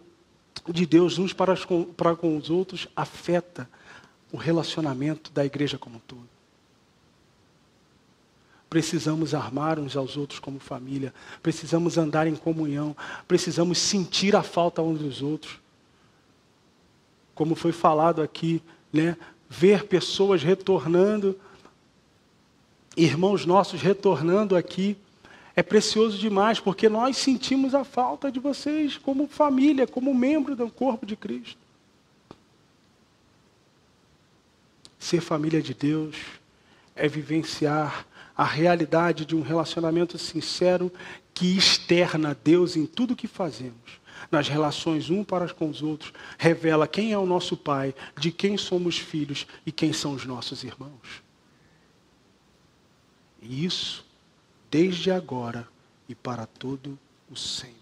de 0.69 0.87
Deus 0.87 1.19
uns 1.19 1.33
para, 1.33 1.55
para 1.97 2.17
com 2.17 2.37
os 2.37 2.51
outros 2.51 2.89
afeta 2.95 3.69
o 4.33 4.37
relacionamento 4.37 5.31
da 5.31 5.45
igreja 5.45 5.79
como 5.79 5.97
um 5.97 6.01
todo. 6.01 6.29
Precisamos 8.69 9.33
armar 9.33 9.79
uns 9.79 9.97
aos 9.97 10.17
outros 10.17 10.41
como 10.41 10.59
família, 10.59 11.15
precisamos 11.43 11.97
andar 11.97 12.27
em 12.27 12.35
comunhão, 12.35 12.97
precisamos 13.29 13.79
sentir 13.79 14.35
a 14.35 14.43
falta 14.43 14.83
uns 14.83 14.99
dos 14.99 15.23
outros. 15.23 15.59
Como 17.35 17.55
foi 17.55 17.73
falado 17.73 18.21
aqui, 18.21 18.61
né? 18.93 19.17
ver 19.49 19.85
pessoas 19.85 20.43
retornando, 20.43 21.39
irmãos 22.97 23.47
nossos 23.47 23.81
retornando 23.81 24.57
aqui, 24.57 24.97
é 25.57 25.63
precioso 25.63 26.19
demais, 26.19 26.61
porque 26.61 26.87
nós 26.87 27.17
sentimos 27.17 27.75
a 27.75 27.83
falta 27.83 28.31
de 28.31 28.39
vocês 28.39 28.99
como 28.99 29.27
família, 29.27 29.87
como 29.87 30.15
membro 30.15 30.55
do 30.55 30.71
corpo 30.71 31.07
de 31.07 31.17
Cristo. 31.17 31.59
Ser 34.99 35.23
família 35.23 35.63
de 35.63 35.73
Deus 35.73 36.17
é 36.95 37.09
vivenciar 37.09 38.07
a 38.37 38.45
realidade 38.45 39.25
de 39.25 39.35
um 39.35 39.41
relacionamento 39.41 40.19
sincero 40.19 40.93
que 41.33 41.57
externa 41.57 42.37
Deus 42.45 42.77
em 42.77 42.85
tudo 42.85 43.17
que 43.17 43.27
fazemos. 43.27 44.01
Nas 44.31 44.49
relações 44.49 45.09
um 45.09 45.25
para 45.25 45.49
com 45.55 45.71
os 45.71 45.83
outros, 45.83 46.13
revela 46.37 46.87
quem 46.87 47.13
é 47.13 47.19
o 47.19 47.25
nosso 47.25 47.57
Pai, 47.57 47.95
de 48.19 48.31
quem 48.31 48.59
somos 48.59 48.99
filhos 48.99 49.47
e 49.65 49.73
quem 49.73 49.93
são 49.93 50.13
os 50.13 50.27
nossos 50.27 50.65
irmãos. 50.65 51.23
E 53.41 53.65
isso 53.65 54.06
desde 54.77 55.11
agora 55.11 55.67
e 56.07 56.15
para 56.15 56.45
todo 56.45 56.99
o 57.33 57.35
sempre. 57.35 57.75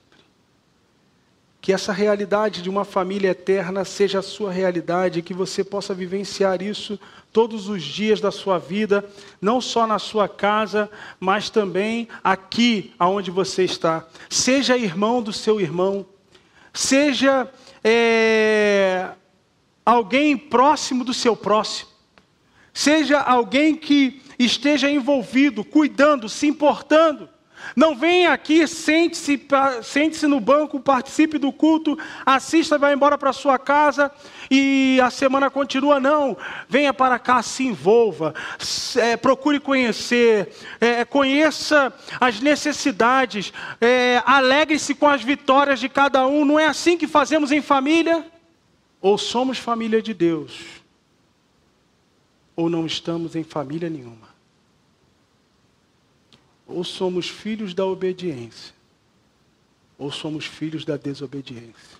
que 1.60 1.72
essa 1.72 1.92
realidade 1.92 2.62
de 2.62 2.70
uma 2.70 2.84
família 2.84 3.30
eterna 3.30 3.84
seja 3.84 4.20
a 4.20 4.22
sua 4.22 4.52
realidade, 4.52 5.22
que 5.22 5.34
você 5.34 5.64
possa 5.64 5.92
vivenciar 5.92 6.62
isso 6.62 7.00
todos 7.32 7.68
os 7.68 7.82
dias 7.82 8.20
da 8.20 8.30
sua 8.30 8.58
vida, 8.58 9.04
não 9.40 9.60
só 9.60 9.88
na 9.88 9.98
sua 9.98 10.28
casa, 10.28 10.88
mas 11.18 11.50
também 11.50 12.06
aqui 12.22 12.92
aonde 12.96 13.30
você 13.30 13.64
está. 13.64 14.06
Seja 14.28 14.76
irmão 14.76 15.20
do 15.20 15.32
seu 15.32 15.60
irmão, 15.60 16.06
seja 16.72 17.50
é, 17.82 19.08
alguém 19.84 20.36
próximo 20.36 21.02
do 21.02 21.14
seu 21.14 21.34
próximo, 21.34 21.88
seja 22.72 23.18
alguém 23.18 23.74
que 23.74 24.22
esteja 24.38 24.90
envolvido, 24.90 25.64
cuidando, 25.64 26.28
se 26.28 26.46
importando. 26.46 27.28
Não 27.74 27.94
venha 27.94 28.32
aqui, 28.32 28.66
sente-se 28.66 29.40
sente 29.82 30.26
no 30.26 30.40
banco, 30.40 30.78
participe 30.78 31.38
do 31.38 31.52
culto, 31.52 31.98
assista, 32.24 32.78
vai 32.78 32.92
embora 32.92 33.16
para 33.16 33.32
sua 33.32 33.58
casa 33.58 34.10
e 34.50 35.00
a 35.02 35.10
semana 35.10 35.50
continua. 35.50 35.98
Não, 35.98 36.36
venha 36.68 36.92
para 36.92 37.18
cá, 37.18 37.42
se 37.42 37.64
envolva, 37.64 38.34
é, 38.96 39.16
procure 39.16 39.58
conhecer, 39.58 40.52
é, 40.80 41.04
conheça 41.04 41.92
as 42.20 42.40
necessidades, 42.40 43.52
é, 43.80 44.22
alegre-se 44.26 44.94
com 44.94 45.08
as 45.08 45.22
vitórias 45.22 45.80
de 45.80 45.88
cada 45.88 46.26
um. 46.26 46.44
Não 46.44 46.58
é 46.58 46.66
assim 46.66 46.96
que 46.96 47.06
fazemos 47.06 47.50
em 47.50 47.62
família? 47.62 48.26
Ou 49.00 49.18
somos 49.18 49.58
família 49.58 50.00
de 50.00 50.14
Deus, 50.14 50.60
ou 52.56 52.70
não 52.70 52.86
estamos 52.86 53.36
em 53.36 53.44
família 53.44 53.90
nenhuma 53.90 54.23
ou 56.66 56.82
somos 56.82 57.28
filhos 57.28 57.74
da 57.74 57.84
obediência, 57.84 58.74
ou 59.98 60.10
somos 60.10 60.46
filhos 60.46 60.84
da 60.84 60.96
desobediência. 60.96 61.98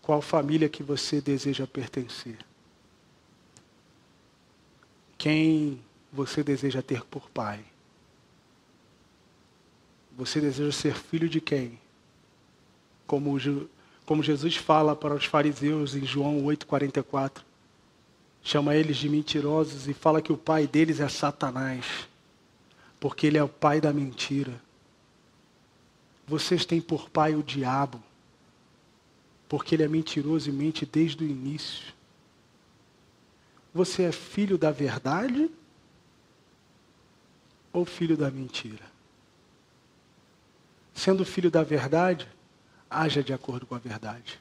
Qual 0.00 0.20
família 0.20 0.68
que 0.68 0.82
você 0.82 1.20
deseja 1.20 1.66
pertencer? 1.66 2.38
Quem 5.16 5.80
você 6.12 6.42
deseja 6.42 6.82
ter 6.82 7.02
por 7.04 7.30
pai? 7.30 7.64
Você 10.16 10.40
deseja 10.40 10.70
ser 10.72 10.94
filho 10.94 11.28
de 11.28 11.40
quem? 11.40 11.80
Como, 13.06 13.36
como 14.04 14.22
Jesus 14.22 14.56
fala 14.56 14.94
para 14.94 15.14
os 15.14 15.24
fariseus 15.24 15.94
em 15.94 16.04
João 16.04 16.42
8,44 16.44 17.42
chama 18.44 18.76
eles 18.76 18.98
de 18.98 19.08
mentirosos 19.08 19.88
e 19.88 19.94
fala 19.94 20.20
que 20.20 20.30
o 20.30 20.36
pai 20.36 20.66
deles 20.66 21.00
é 21.00 21.08
Satanás, 21.08 22.06
porque 23.00 23.26
ele 23.26 23.38
é 23.38 23.42
o 23.42 23.48
pai 23.48 23.80
da 23.80 23.90
mentira. 23.90 24.60
Vocês 26.26 26.66
têm 26.66 26.80
por 26.80 27.08
pai 27.08 27.34
o 27.34 27.42
diabo, 27.42 28.02
porque 29.48 29.74
ele 29.74 29.82
é 29.82 29.88
mentiroso 29.88 30.50
e 30.50 30.52
mente 30.52 30.84
desde 30.84 31.24
o 31.24 31.26
início. 31.26 31.94
Você 33.72 34.02
é 34.02 34.12
filho 34.12 34.58
da 34.58 34.70
verdade 34.70 35.50
ou 37.72 37.86
filho 37.86 38.16
da 38.16 38.30
mentira? 38.30 38.84
Sendo 40.92 41.24
filho 41.24 41.50
da 41.50 41.62
verdade, 41.62 42.28
haja 42.90 43.22
de 43.22 43.32
acordo 43.32 43.66
com 43.66 43.74
a 43.74 43.78
verdade. 43.78 44.38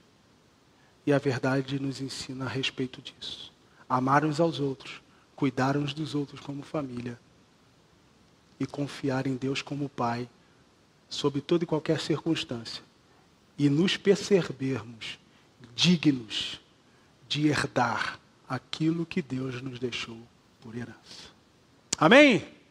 E 1.05 1.11
a 1.11 1.17
verdade 1.17 1.79
nos 1.79 1.99
ensina 1.99 2.45
a 2.45 2.49
respeito 2.49 3.01
disso 3.01 3.52
amar 3.87 4.25
uns 4.25 4.39
aos 4.39 4.59
outros, 4.59 5.01
cuidar 5.35 5.77
uns 5.77 5.93
dos 5.93 6.15
outros 6.15 6.39
como 6.39 6.63
família 6.63 7.19
e 8.59 8.65
confiar 8.65 9.27
em 9.27 9.35
Deus 9.35 9.61
como 9.61 9.89
Pai, 9.89 10.29
sob 11.09 11.41
toda 11.41 11.63
e 11.63 11.67
qualquer 11.67 11.99
circunstância, 11.99 12.83
e 13.57 13.69
nos 13.69 13.97
percebermos 13.97 15.19
dignos 15.75 16.59
de 17.27 17.47
herdar 17.47 18.19
aquilo 18.47 19.05
que 19.05 19.21
Deus 19.21 19.61
nos 19.61 19.79
deixou 19.79 20.19
por 20.61 20.75
herança. 20.75 21.31
Amém? 21.97 22.62